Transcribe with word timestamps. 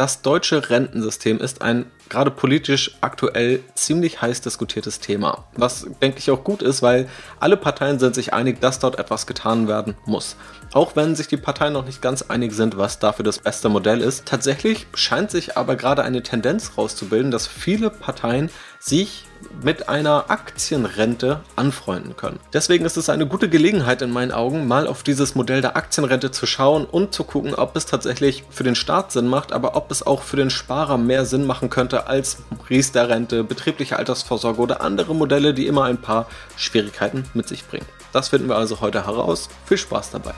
Das 0.00 0.22
deutsche 0.22 0.70
Rentensystem 0.70 1.40
ist 1.40 1.60
ein 1.60 1.84
gerade 2.08 2.30
politisch 2.30 2.96
aktuell 3.02 3.60
ziemlich 3.74 4.22
heiß 4.22 4.40
diskutiertes 4.40 4.98
Thema. 4.98 5.44
Was 5.56 5.88
denke 6.00 6.20
ich 6.20 6.30
auch 6.30 6.42
gut 6.42 6.62
ist, 6.62 6.80
weil 6.80 7.06
alle 7.38 7.58
Parteien 7.58 7.98
sind 7.98 8.14
sich 8.14 8.32
einig, 8.32 8.62
dass 8.62 8.78
dort 8.78 8.98
etwas 8.98 9.26
getan 9.26 9.68
werden 9.68 9.96
muss. 10.06 10.36
Auch 10.72 10.96
wenn 10.96 11.16
sich 11.16 11.28
die 11.28 11.36
Parteien 11.36 11.74
noch 11.74 11.84
nicht 11.84 12.00
ganz 12.00 12.22
einig 12.22 12.52
sind, 12.52 12.78
was 12.78 12.98
dafür 12.98 13.26
das 13.26 13.40
beste 13.40 13.68
Modell 13.68 14.00
ist. 14.00 14.24
Tatsächlich 14.24 14.86
scheint 14.94 15.30
sich 15.30 15.58
aber 15.58 15.76
gerade 15.76 16.02
eine 16.02 16.22
Tendenz 16.22 16.78
rauszubilden, 16.78 17.30
dass 17.30 17.46
viele 17.46 17.90
Parteien 17.90 18.48
sich 18.80 19.24
mit 19.62 19.88
einer 19.88 20.30
Aktienrente 20.30 21.40
anfreunden 21.54 22.16
können. 22.16 22.40
Deswegen 22.52 22.84
ist 22.84 22.96
es 22.96 23.10
eine 23.10 23.26
gute 23.26 23.48
Gelegenheit 23.48 24.00
in 24.02 24.10
meinen 24.10 24.32
Augen, 24.32 24.66
mal 24.66 24.86
auf 24.86 25.02
dieses 25.02 25.34
Modell 25.34 25.60
der 25.60 25.76
Aktienrente 25.76 26.30
zu 26.30 26.46
schauen 26.46 26.86
und 26.86 27.14
zu 27.14 27.24
gucken, 27.24 27.54
ob 27.54 27.76
es 27.76 27.86
tatsächlich 27.86 28.44
für 28.50 28.64
den 28.64 28.74
Staat 28.74 29.12
Sinn 29.12 29.28
macht, 29.28 29.52
aber 29.52 29.76
ob 29.76 29.90
es 29.90 30.06
auch 30.06 30.22
für 30.22 30.36
den 30.36 30.50
Sparer 30.50 30.96
mehr 30.96 31.26
Sinn 31.26 31.46
machen 31.46 31.68
könnte 31.68 32.06
als 32.06 32.38
Riester-Rente, 32.68 33.44
betriebliche 33.44 33.98
Altersvorsorge 33.98 34.60
oder 34.60 34.80
andere 34.80 35.14
Modelle, 35.14 35.52
die 35.52 35.66
immer 35.66 35.84
ein 35.84 35.98
paar 35.98 36.26
Schwierigkeiten 36.56 37.24
mit 37.34 37.48
sich 37.48 37.66
bringen. 37.66 37.86
Das 38.12 38.28
finden 38.28 38.48
wir 38.48 38.56
also 38.56 38.80
heute 38.80 39.06
heraus. 39.06 39.48
Viel 39.66 39.78
Spaß 39.78 40.10
dabei! 40.10 40.34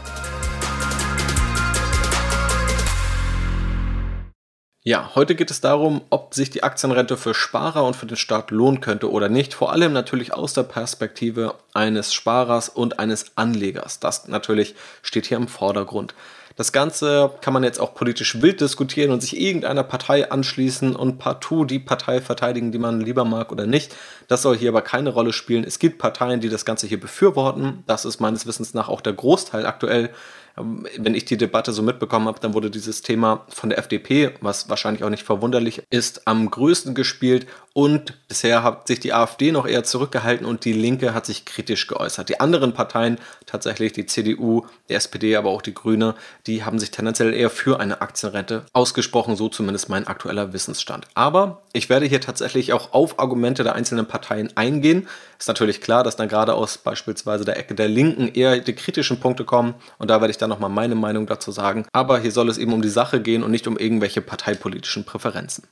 Ja, 4.85 5.13
heute 5.15 5.37
geht 5.37 5.53
es 5.53 5.61
darum, 5.61 6.01
ob 6.11 6.35
sich 6.35 6.51
die 6.51 6.65
Aktienrente 6.65 7.17
für 7.17 7.35
Sparer 7.35 7.85
und 7.85 7.95
für 7.95 8.07
den 8.07 8.17
Staat 8.17 8.51
lohnen 8.51 8.81
könnte 8.81 9.13
oder 9.13 9.29
nicht. 9.29 9.55
Vor 9.55 9.71
allem 9.71 9.93
natürlich 9.93 10.35
aus 10.35 10.55
der 10.55 10.65
Perspektive 10.65 11.55
eines 11.73 12.13
Sparers 12.13 12.69
und 12.69 12.99
eines 12.99 13.37
Anlegers. 13.37 14.01
Das 14.01 14.27
natürlich 14.27 14.75
steht 15.03 15.27
hier 15.27 15.37
im 15.37 15.47
Vordergrund. 15.47 16.17
Das 16.57 16.73
Ganze 16.73 17.31
kann 17.41 17.55
man 17.55 17.63
jetzt 17.63 17.79
auch 17.79 17.95
politisch 17.95 18.43
wild 18.43 18.61
diskutieren 18.61 19.13
und 19.13 19.21
sich 19.21 19.41
irgendeiner 19.41 19.85
Partei 19.85 20.33
anschließen 20.33 20.97
und 20.97 21.19
partout 21.19 21.65
die 21.65 21.79
Partei 21.79 22.21
verteidigen, 22.21 22.73
die 22.73 22.79
man 22.79 23.01
lieber 23.01 23.25
mag 23.25 23.53
oder 23.53 23.67
nicht. 23.67 23.95
Das 24.27 24.43
soll 24.43 24.57
hier 24.57 24.71
aber 24.71 24.83
keine 24.83 25.11
Rolle 25.11 25.33
spielen. 25.33 25.63
Es 25.63 25.79
gibt 25.79 25.99
Parteien, 25.99 26.41
die 26.41 26.49
das 26.49 26.65
Ganze 26.65 26.89
hier 26.89 27.01
befürworten. 27.01 27.85
Das 27.87 28.05
ist 28.05 28.19
meines 28.19 28.47
Wissens 28.47 28.75
nach 28.75 28.89
auch 28.89 29.01
der 29.01 29.13
Großteil 29.13 29.65
aktuell 29.65 30.11
wenn 30.57 31.15
ich 31.15 31.25
die 31.25 31.37
Debatte 31.37 31.73
so 31.73 31.83
mitbekommen 31.83 32.27
habe, 32.27 32.41
dann 32.41 32.55
wurde 32.55 32.71
dieses 32.71 33.03
Thema 33.03 33.45
von 33.49 33.71
der 33.71 33.79
FDP, 33.79 34.35
was 34.41 34.69
wahrscheinlich 34.69 35.05
auch 35.05 35.11
nicht 35.11 35.23
verwunderlich 35.23 35.83
ist, 35.91 36.27
am 36.27 36.51
größten 36.51 36.95
gespielt 36.95 37.47
und 37.75 38.19
bisher 38.29 38.63
hat 38.63 38.87
sich 38.87 39.01
die 39.01 39.15
AfD 39.15 39.51
noch 39.51 39.67
eher 39.67 39.83
zurückgehalten 39.83 40.47
und 40.47 40.67
die 40.67 40.75
Linke 40.75 41.15
hat 41.15 41.25
sich 41.25 41.47
kritisch 41.47 41.87
geäußert. 41.87 42.29
Die 42.29 42.39
anderen 42.39 42.75
Parteien, 42.75 43.19
tatsächlich 43.47 43.93
die 43.93 44.05
CDU, 44.05 44.67
die 44.91 44.95
SPD, 44.95 45.37
aber 45.37 45.49
auch 45.51 45.63
die 45.63 45.73
Grüne, 45.73 46.15
die 46.47 46.65
haben 46.65 46.79
sich 46.79 46.91
tendenziell 46.91 47.33
eher 47.33 47.49
für 47.49 47.81
eine 47.81 48.03
Aktienrente 48.03 48.67
ausgesprochen, 48.75 49.37
so 49.37 49.49
zumindest 49.49 49.89
mein 49.89 50.07
aktueller 50.07 50.53
Wissensstand. 50.53 51.07
Aber 51.15 51.63
ich 51.73 51.89
werde 51.89 52.05
hier 52.05 52.21
tatsächlich 52.21 52.75
auch 52.75 52.93
auf 52.93 53.19
Argumente 53.19 53.65
der 53.65 53.75
einzelnen 53.75 54.07
Parteien 54.07 54.55
eingehen. 54.55 55.09
Ist 55.43 55.49
natürlich 55.49 55.81
klar, 55.81 56.05
dass 56.05 56.15
dann 56.15 56.29
gerade 56.29 56.55
aus 56.55 56.79
beispielsweise 56.79 57.45
der 57.45 57.57
Ecke 57.57 57.75
der 57.75 57.89
Linken 57.89 58.29
eher 58.29 58.61
die 58.61 58.77
kritischen 58.77 59.19
Punkte 59.19 59.45
kommen 59.45 59.75
und 59.99 60.09
da 60.09 60.21
werde 60.21 60.31
ich 60.31 60.39
dann 60.39 60.51
nochmal 60.51 60.71
meine 60.71 60.95
Meinung 60.95 61.27
dazu 61.27 61.51
sagen. 61.51 61.85
Aber 61.93 62.21
hier 62.21 62.31
soll 62.31 62.49
es 62.49 62.59
eben 62.59 62.73
um 62.73 62.81
die 62.81 62.89
Sache 62.89 63.21
gehen 63.21 63.43
und 63.43 63.51
nicht 63.51 63.67
um 63.67 63.77
irgendwelche 63.77 64.23
parteipolitischen 64.23 65.03
Präferenzen. 65.03 65.65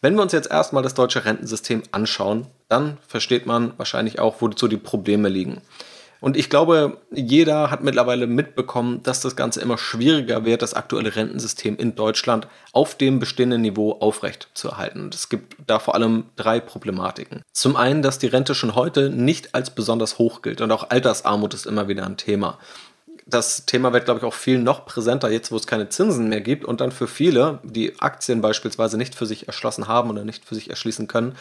Wenn 0.00 0.14
wir 0.14 0.22
uns 0.22 0.32
jetzt 0.32 0.50
erstmal 0.50 0.82
das 0.82 0.94
deutsche 0.94 1.26
Rentensystem 1.26 1.82
anschauen, 1.92 2.46
dann 2.70 2.96
versteht 3.06 3.44
man 3.44 3.74
wahrscheinlich 3.76 4.20
auch, 4.20 4.40
wozu 4.40 4.68
die 4.68 4.78
Probleme 4.78 5.28
liegen. 5.28 5.60
Und 6.20 6.36
ich 6.36 6.50
glaube, 6.50 6.98
jeder 7.10 7.70
hat 7.70 7.82
mittlerweile 7.82 8.26
mitbekommen, 8.26 9.02
dass 9.02 9.20
das 9.20 9.36
Ganze 9.36 9.60
immer 9.60 9.78
schwieriger 9.78 10.44
wird, 10.44 10.62
das 10.62 10.74
aktuelle 10.74 11.16
Rentensystem 11.16 11.76
in 11.76 11.94
Deutschland 11.94 12.46
auf 12.72 12.94
dem 12.94 13.18
bestehenden 13.18 13.62
Niveau 13.62 13.92
aufrecht 13.92 14.48
zu 14.54 14.68
erhalten. 14.68 15.00
Und 15.00 15.14
es 15.14 15.28
gibt 15.28 15.56
da 15.66 15.78
vor 15.78 15.94
allem 15.94 16.24
drei 16.36 16.60
Problematiken. 16.60 17.42
Zum 17.52 17.76
einen, 17.76 18.02
dass 18.02 18.18
die 18.18 18.26
Rente 18.26 18.54
schon 18.54 18.74
heute 18.74 19.10
nicht 19.10 19.54
als 19.54 19.70
besonders 19.70 20.18
hoch 20.18 20.42
gilt 20.42 20.60
und 20.60 20.70
auch 20.72 20.90
Altersarmut 20.90 21.54
ist 21.54 21.66
immer 21.66 21.88
wieder 21.88 22.04
ein 22.04 22.16
Thema 22.16 22.58
das 23.30 23.64
Thema 23.64 23.92
wird, 23.92 24.04
glaube 24.04 24.18
ich, 24.18 24.24
auch 24.24 24.34
viel 24.34 24.58
noch 24.58 24.84
präsenter, 24.84 25.30
jetzt 25.30 25.52
wo 25.52 25.56
es 25.56 25.66
keine 25.66 25.88
Zinsen 25.88 26.28
mehr 26.28 26.40
gibt 26.40 26.64
und 26.64 26.80
dann 26.80 26.92
für 26.92 27.06
viele, 27.06 27.60
die 27.62 28.00
Aktien 28.00 28.40
beispielsweise 28.40 28.98
nicht 28.98 29.14
für 29.14 29.26
sich 29.26 29.46
erschlossen 29.46 29.88
haben 29.88 30.10
oder 30.10 30.24
nicht 30.24 30.44
für 30.44 30.54
sich 30.54 30.68
erschließen 30.68 31.06
können, 31.06 31.36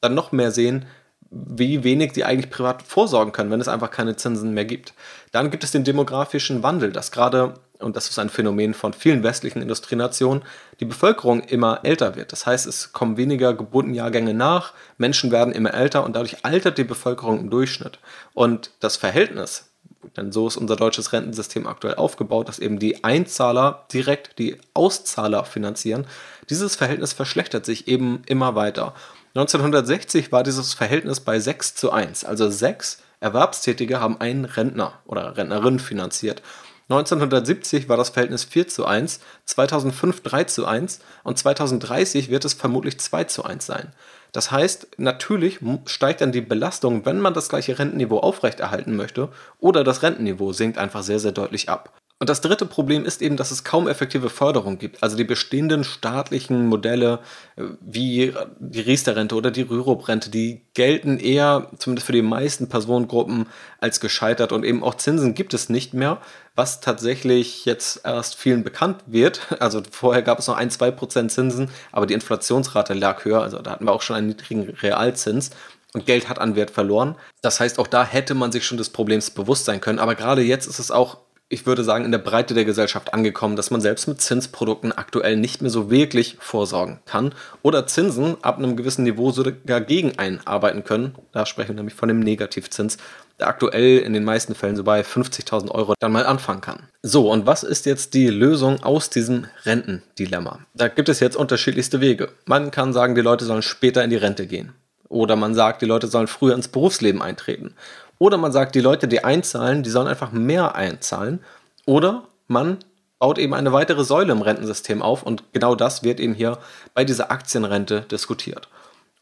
dann 0.00 0.14
noch 0.14 0.32
mehr 0.32 0.50
sehen, 0.50 0.86
wie 1.30 1.84
wenig 1.84 2.12
sie 2.14 2.24
eigentlich 2.24 2.50
privat 2.50 2.82
vorsorgen 2.82 3.32
können, 3.32 3.50
wenn 3.50 3.60
es 3.60 3.68
einfach 3.68 3.90
keine 3.90 4.16
Zinsen 4.16 4.54
mehr 4.54 4.64
gibt. 4.64 4.94
Dann 5.32 5.50
gibt 5.50 5.64
es 5.64 5.70
den 5.70 5.84
demografischen 5.84 6.62
Wandel, 6.62 6.90
dass 6.90 7.12
gerade, 7.12 7.54
und 7.78 7.96
das 7.96 8.08
ist 8.08 8.18
ein 8.18 8.30
Phänomen 8.30 8.72
von 8.72 8.94
vielen 8.94 9.22
westlichen 9.22 9.60
Industrienationen, 9.60 10.42
die 10.80 10.86
Bevölkerung 10.86 11.40
immer 11.40 11.80
älter 11.82 12.16
wird. 12.16 12.32
Das 12.32 12.46
heißt, 12.46 12.66
es 12.66 12.92
kommen 12.92 13.18
weniger 13.18 13.52
Geburtenjahrgänge 13.52 14.32
nach, 14.32 14.72
Menschen 14.96 15.30
werden 15.30 15.52
immer 15.52 15.74
älter 15.74 16.04
und 16.04 16.16
dadurch 16.16 16.44
altert 16.44 16.78
die 16.78 16.84
Bevölkerung 16.84 17.40
im 17.40 17.50
Durchschnitt. 17.50 17.98
Und 18.32 18.70
das 18.80 18.96
Verhältnis 18.96 19.68
denn 20.16 20.32
so 20.32 20.46
ist 20.46 20.56
unser 20.56 20.76
deutsches 20.76 21.12
Rentensystem 21.12 21.66
aktuell 21.66 21.96
aufgebaut, 21.96 22.48
dass 22.48 22.58
eben 22.58 22.78
die 22.78 23.02
Einzahler 23.04 23.86
direkt 23.92 24.38
die 24.38 24.56
Auszahler 24.74 25.44
finanzieren. 25.44 26.06
Dieses 26.50 26.76
Verhältnis 26.76 27.12
verschlechtert 27.12 27.66
sich 27.66 27.88
eben 27.88 28.22
immer 28.26 28.54
weiter. 28.54 28.94
1960 29.38 30.32
war 30.32 30.42
dieses 30.42 30.74
Verhältnis 30.74 31.20
bei 31.20 31.38
6 31.38 31.76
zu 31.76 31.92
1, 31.92 32.24
also 32.24 32.50
sechs 32.50 33.04
Erwerbstätige 33.20 34.00
haben 34.00 34.20
einen 34.20 34.44
Rentner 34.44 34.94
oder 35.06 35.36
Rentnerin 35.36 35.78
finanziert. 35.78 36.42
1970 36.88 37.88
war 37.88 37.96
das 37.96 38.08
Verhältnis 38.08 38.42
4 38.42 38.66
zu 38.66 38.84
1, 38.84 39.20
2005 39.44 40.22
3 40.22 40.44
zu 40.44 40.66
1 40.66 40.98
und 41.22 41.38
2030 41.38 42.30
wird 42.30 42.44
es 42.44 42.54
vermutlich 42.54 42.98
2 42.98 43.24
zu 43.24 43.44
1 43.44 43.64
sein. 43.64 43.92
Das 44.32 44.50
heißt, 44.50 44.88
natürlich 44.96 45.60
steigt 45.86 46.20
dann 46.20 46.32
die 46.32 46.40
Belastung, 46.40 47.06
wenn 47.06 47.20
man 47.20 47.32
das 47.32 47.48
gleiche 47.48 47.78
Rentenniveau 47.78 48.18
aufrechterhalten 48.18 48.96
möchte, 48.96 49.28
oder 49.60 49.84
das 49.84 50.02
Rentenniveau 50.02 50.52
sinkt 50.52 50.78
einfach 50.78 51.04
sehr, 51.04 51.20
sehr 51.20 51.32
deutlich 51.32 51.68
ab. 51.68 51.92
Und 52.20 52.28
das 52.28 52.40
dritte 52.40 52.66
Problem 52.66 53.04
ist 53.04 53.22
eben, 53.22 53.36
dass 53.36 53.52
es 53.52 53.62
kaum 53.62 53.86
effektive 53.86 54.28
Förderung 54.28 54.78
gibt. 54.78 55.04
Also 55.04 55.16
die 55.16 55.22
bestehenden 55.22 55.84
staatlichen 55.84 56.66
Modelle 56.66 57.20
äh, 57.54 57.62
wie 57.80 58.34
die 58.58 58.80
Riester-Rente 58.80 59.36
oder 59.36 59.52
die 59.52 59.62
Rürup-Rente, 59.62 60.28
die 60.28 60.62
gelten 60.74 61.20
eher, 61.20 61.70
zumindest 61.78 62.06
für 62.06 62.12
die 62.12 62.22
meisten 62.22 62.68
Personengruppen, 62.68 63.46
als 63.80 64.00
gescheitert 64.00 64.50
und 64.50 64.64
eben 64.64 64.82
auch 64.82 64.96
Zinsen 64.96 65.34
gibt 65.34 65.54
es 65.54 65.68
nicht 65.68 65.94
mehr, 65.94 66.20
was 66.56 66.80
tatsächlich 66.80 67.64
jetzt 67.66 68.00
erst 68.04 68.34
vielen 68.34 68.64
bekannt 68.64 69.02
wird. 69.06 69.40
Also 69.60 69.82
vorher 69.90 70.22
gab 70.22 70.38
es 70.38 70.46
noch 70.46 70.56
ein, 70.56 70.70
zwei 70.70 70.90
Prozent 70.90 71.30
Zinsen, 71.30 71.70
aber 71.92 72.06
die 72.06 72.14
Inflationsrate 72.14 72.94
lag 72.94 73.24
höher. 73.24 73.42
Also 73.42 73.58
da 73.58 73.72
hatten 73.72 73.84
wir 73.84 73.92
auch 73.92 74.02
schon 74.02 74.16
einen 74.16 74.28
niedrigen 74.28 74.62
Realzins 74.62 75.50
und 75.94 76.06
Geld 76.06 76.28
hat 76.28 76.38
an 76.38 76.54
Wert 76.54 76.70
verloren. 76.70 77.16
Das 77.42 77.60
heißt, 77.60 77.78
auch 77.78 77.86
da 77.86 78.04
hätte 78.04 78.34
man 78.34 78.52
sich 78.52 78.66
schon 78.66 78.78
des 78.78 78.90
Problems 78.90 79.30
bewusst 79.30 79.64
sein 79.64 79.80
können. 79.80 79.98
Aber 79.98 80.14
gerade 80.14 80.42
jetzt 80.42 80.66
ist 80.66 80.78
es 80.78 80.90
auch 80.90 81.18
ich 81.50 81.64
würde 81.64 81.82
sagen, 81.82 82.04
in 82.04 82.12
der 82.12 82.18
Breite 82.18 82.52
der 82.52 82.66
Gesellschaft 82.66 83.14
angekommen, 83.14 83.56
dass 83.56 83.70
man 83.70 83.80
selbst 83.80 84.06
mit 84.06 84.20
Zinsprodukten 84.20 84.92
aktuell 84.92 85.36
nicht 85.36 85.62
mehr 85.62 85.70
so 85.70 85.90
wirklich 85.90 86.36
vorsorgen 86.38 87.00
kann 87.06 87.34
oder 87.62 87.86
Zinsen 87.86 88.36
ab 88.42 88.58
einem 88.58 88.76
gewissen 88.76 89.04
Niveau 89.04 89.30
sogar 89.30 89.80
gegen 89.80 90.18
einen 90.18 90.40
arbeiten 90.46 90.84
können. 90.84 91.14
Da 91.32 91.46
sprechen 91.46 91.70
wir 91.70 91.76
nämlich 91.76 91.94
von 91.94 92.08
dem 92.08 92.20
Negativzins, 92.20 92.98
der 93.40 93.48
aktuell 93.48 93.98
in 93.98 94.12
den 94.12 94.24
meisten 94.24 94.54
Fällen 94.54 94.76
so 94.76 94.84
bei 94.84 95.00
50.000 95.00 95.70
Euro 95.70 95.94
dann 95.98 96.12
mal 96.12 96.26
anfangen 96.26 96.60
kann. 96.60 96.82
So, 97.02 97.30
und 97.30 97.46
was 97.46 97.62
ist 97.62 97.86
jetzt 97.86 98.12
die 98.12 98.28
Lösung 98.28 98.82
aus 98.82 99.08
diesem 99.08 99.46
Rentendilemma? 99.64 100.60
Da 100.74 100.88
gibt 100.88 101.08
es 101.08 101.20
jetzt 101.20 101.36
unterschiedlichste 101.36 102.02
Wege. 102.02 102.28
Man 102.44 102.70
kann 102.70 102.92
sagen, 102.92 103.14
die 103.14 103.22
Leute 103.22 103.46
sollen 103.46 103.62
später 103.62 104.04
in 104.04 104.10
die 104.10 104.16
Rente 104.16 104.46
gehen. 104.46 104.74
Oder 105.08 105.36
man 105.36 105.54
sagt, 105.54 105.80
die 105.80 105.86
Leute 105.86 106.06
sollen 106.06 106.26
früher 106.26 106.54
ins 106.54 106.68
Berufsleben 106.68 107.22
eintreten. 107.22 107.74
Oder 108.18 108.36
man 108.36 108.52
sagt, 108.52 108.74
die 108.74 108.80
Leute, 108.80 109.08
die 109.08 109.24
einzahlen, 109.24 109.82
die 109.82 109.90
sollen 109.90 110.08
einfach 110.08 110.32
mehr 110.32 110.74
einzahlen. 110.74 111.40
Oder 111.86 112.24
man 112.46 112.78
baut 113.18 113.38
eben 113.38 113.54
eine 113.54 113.72
weitere 113.72 114.04
Säule 114.04 114.32
im 114.32 114.42
Rentensystem 114.42 115.02
auf 115.02 115.22
und 115.22 115.52
genau 115.52 115.74
das 115.74 116.02
wird 116.02 116.20
eben 116.20 116.34
hier 116.34 116.58
bei 116.94 117.04
dieser 117.04 117.30
Aktienrente 117.30 118.02
diskutiert. 118.02 118.68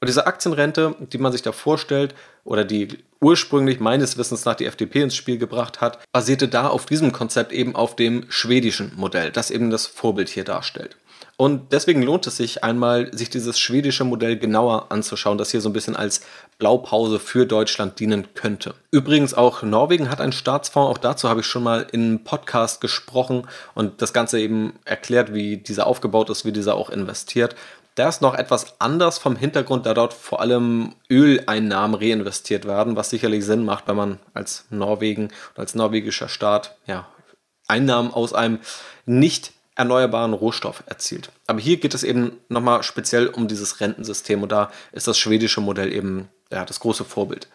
Und 0.00 0.09
diese 0.09 0.26
Aktienrente, 0.26 0.94
die 1.00 1.19
man 1.19 1.32
sich 1.32 1.43
da 1.43 1.53
vorstellt 1.53 2.15
oder 2.44 2.65
die 2.65 2.99
ursprünglich 3.20 3.81
meines 3.81 4.19
Wissens 4.19 4.44
nach 4.44 4.55
die 4.55 4.67
FDP 4.67 5.03
ins 5.03 5.17
Spiel 5.17 5.38
gebracht 5.38 5.81
hat, 5.81 5.99
basierte 6.12 6.49
da 6.49 6.69
auf 6.69 6.85
diesem 6.85 7.12
Konzept 7.12 7.53
eben 7.53 7.75
auf 7.75 7.97
dem 7.97 8.26
schwedischen 8.29 8.93
Modell, 8.97 9.31
das 9.31 9.50
eben 9.50 9.70
das 9.70 9.87
Vorbild 9.87 10.29
hier 10.29 10.44
darstellt. 10.44 10.97
Und 11.38 11.73
deswegen 11.73 12.03
lohnt 12.03 12.27
es 12.27 12.38
sich 12.38 12.65
einmal, 12.65 13.15
sich 13.15 13.29
dieses 13.29 13.59
schwedische 13.59 14.05
Modell 14.05 14.38
genauer 14.38 14.91
anzuschauen, 14.91 15.37
das 15.37 15.50
hier 15.50 15.61
so 15.61 15.69
ein 15.69 15.75
bisschen 15.75 15.94
als 15.94 16.23
Blaupause 16.59 17.19
für 17.19 17.44
Deutschland 17.44 18.00
dienen 18.00 18.29
könnte. 18.35 18.75
Übrigens 18.91 19.35
auch 19.35 19.62
Norwegen 19.62 20.09
hat 20.09 20.23
einen 20.23 20.33
Staatsfonds, 20.33 20.91
auch 20.91 20.99
dazu 20.99 21.29
habe 21.29 21.41
ich 21.41 21.47
schon 21.47 21.62
mal 21.62 21.87
in 21.93 22.03
einem 22.03 22.25
Podcast 22.25 22.81
gesprochen 22.81 23.47
und 23.75 24.00
das 24.00 24.15
Ganze 24.15 24.41
eben 24.41 24.79
erklärt, 24.87 25.35
wie 25.35 25.59
dieser 25.59 25.87
aufgebaut 25.87 26.31
ist, 26.31 26.47
wie 26.47 26.53
dieser 26.53 26.75
auch 26.75 26.88
investiert. 26.88 27.55
Der 27.99 28.09
ist 28.09 28.23
noch 28.23 28.35
etwas 28.35 28.81
anders 28.81 29.19
vom 29.19 29.37
Hintergrund, 29.37 29.85
da 29.85 29.93
dort 29.93 30.15
vor 30.15 30.41
allem 30.41 30.94
Öleinnahmen 31.11 32.00
reinvestiert 32.00 32.67
werden, 32.67 32.97
was 32.97 33.11
sicherlich 33.11 33.44
Sinn 33.44 33.65
macht, 33.65 33.89
wenn 33.89 33.97
man 33.97 34.19
als 34.32 34.65
Norwegen 34.71 35.27
oder 35.53 35.61
als 35.61 35.75
norwegischer 35.75 36.29
Staat 36.29 36.77
ja, 36.87 37.06
Einnahmen 37.69 38.12
aus 38.12 38.32
einem 38.32 38.61
nicht 39.05 39.53
erneuerbaren 39.76 40.32
Rohstoff 40.32 40.82
erzielt. 40.87 41.31
Aber 41.46 41.61
hier 41.61 41.76
geht 41.76 41.94
es 41.94 42.02
eben 42.02 42.32
nochmal 42.49 42.82
speziell 42.82 43.28
um 43.28 43.46
dieses 43.46 43.81
Rentensystem 43.81 44.43
und 44.43 44.50
da 44.50 44.70
ist 44.93 45.06
das 45.06 45.19
schwedische 45.19 45.61
Modell 45.61 45.93
eben 45.93 46.28
ja, 46.50 46.64
das 46.64 46.81
große 46.81 47.05
Vorbild. 47.05 47.49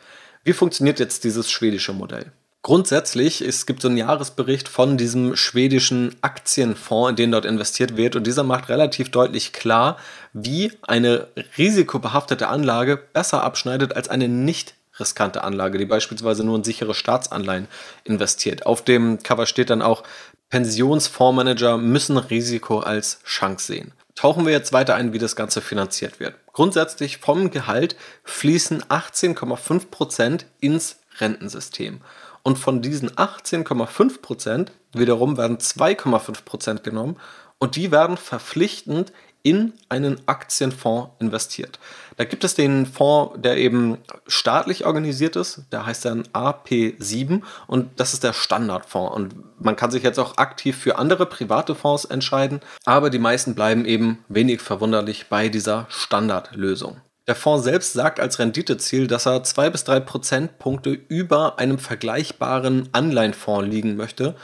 Wie 0.44 0.54
funktioniert 0.54 1.00
jetzt 1.00 1.24
dieses 1.24 1.52
schwedische 1.52 1.94
Modell? 1.94 2.32
Grundsätzlich, 2.64 3.42
es 3.42 3.66
gibt 3.66 3.82
so 3.82 3.88
einen 3.88 3.98
Jahresbericht 3.98 4.70
von 4.70 4.96
diesem 4.96 5.36
schwedischen 5.36 6.16
Aktienfonds, 6.22 7.10
in 7.10 7.16
den 7.16 7.32
dort 7.32 7.46
investiert 7.46 7.98
wird. 7.98 8.16
Und 8.16 8.28
dieser 8.28 8.44
macht 8.44 8.70
relativ 8.70 9.10
deutlich 9.10 9.52
klar, 9.52 9.98
wie 10.32 10.72
eine 10.84 11.28
risikobehaftete 11.58 12.48
Anlage 12.48 12.98
besser 12.98 13.44
abschneidet 13.44 13.96
als 13.96 14.10
eine 14.10 14.28
nicht 14.28 14.76
riskante 15.00 15.44
Anlage, 15.44 15.80
die 15.80 15.86
beispielsweise 15.86 16.44
nur 16.44 16.58
in 16.58 16.64
sichere 16.64 16.94
Staatsanleihen 16.94 17.68
investiert. 18.04 18.68
Auf 18.68 18.84
dem 18.84 19.24
Cover 19.24 19.48
steht 19.48 19.72
dann 19.72 19.82
auch, 19.82 20.04
Pensionsfondsmanager 20.52 21.78
müssen 21.78 22.18
Risiko 22.18 22.80
als 22.80 23.24
Chance 23.24 23.66
sehen. 23.66 23.94
Tauchen 24.16 24.46
wir 24.46 24.52
jetzt 24.52 24.74
weiter 24.74 24.96
ein, 24.96 25.14
wie 25.14 25.18
das 25.18 25.38
Ganze 25.38 25.62
finanziert 25.62 26.20
wird. 26.20 26.36
Grundsätzlich 26.52 27.18
vom 27.18 27.52
Gehalt 27.52 27.96
fließen 28.26 28.84
18,5% 28.84 30.42
ins 30.60 30.98
Rentensystem. 31.20 32.02
Und 32.44 32.60
von 32.60 32.82
diesen 32.82 33.12
18,5% 33.12 34.68
wiederum 34.94 35.38
werden 35.38 35.58
2,5% 35.58 36.82
genommen 36.82 37.18
und 37.62 37.76
die 37.76 37.92
werden 37.92 38.18
verpflichtend 38.18 39.14
in 39.44 39.74
einen 39.88 40.20
Aktienfonds 40.28 41.12
investiert. 41.20 41.80
Da 42.18 42.26
gibt 42.26 42.44
es 42.44 42.56
den 42.56 42.86
Fonds, 42.86 43.40
der 43.42 43.58
eben 43.58 43.98
staatlich 44.28 44.86
organisiert 44.86 45.36
ist, 45.36 45.64
der 45.72 45.86
heißt 45.86 46.06
dann 46.06 46.24
AP7 46.34 47.42
und 47.68 48.00
das 48.00 48.14
ist 48.14 48.24
der 48.24 48.34
Standardfonds. 48.34 49.16
Und 49.16 49.36
man 49.64 49.76
kann 49.76 49.92
sich 49.92 50.04
jetzt 50.04 50.20
auch 50.20 50.38
aktiv 50.38 50.76
für 50.76 50.98
andere 50.98 51.26
private 51.26 51.76
Fonds 51.76 52.06
entscheiden, 52.06 52.62
aber 52.86 53.10
die 53.10 53.20
meisten 53.20 53.56
bleiben 53.56 53.86
eben 53.86 54.24
wenig 54.28 54.62
verwunderlich 54.62 55.28
bei 55.30 55.48
dieser 55.48 55.86
Standardlösung. 55.90 56.98
Der 57.28 57.36
Fonds 57.36 57.64
selbst 57.64 57.94
sagt 57.94 58.20
als 58.20 58.40
Renditeziel, 58.40 59.06
dass 59.06 59.28
er 59.28 59.44
zwei 59.44 59.70
bis 59.70 59.84
drei 59.84 60.00
Prozentpunkte 60.00 60.90
über 60.90 61.60
einem 61.60 61.78
vergleichbaren 61.78 62.90
Anleihenfonds 62.92 63.70
liegen 63.70 63.96
möchte. 63.96 64.36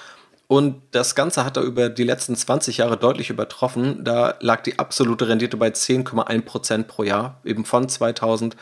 Und 0.48 0.82
das 0.92 1.14
Ganze 1.14 1.44
hat 1.44 1.58
er 1.58 1.64
über 1.64 1.90
die 1.90 2.06
letzten 2.06 2.36
20 2.36 2.78
Jahre 2.78 2.98
deutlich 2.98 3.30
übertroffen. 3.30 4.04
Da 4.06 4.36
lag 4.40 4.64
die 4.64 4.80
absolute 4.80 5.28
Rendite 5.28 5.58
bei 5.58 5.68
10,1 5.68 6.42
Prozent 6.44 6.88
pro 6.88 7.04
Jahr, 7.04 7.42
eben 7.44 7.66
von 7.66 7.90
2000 7.90 8.56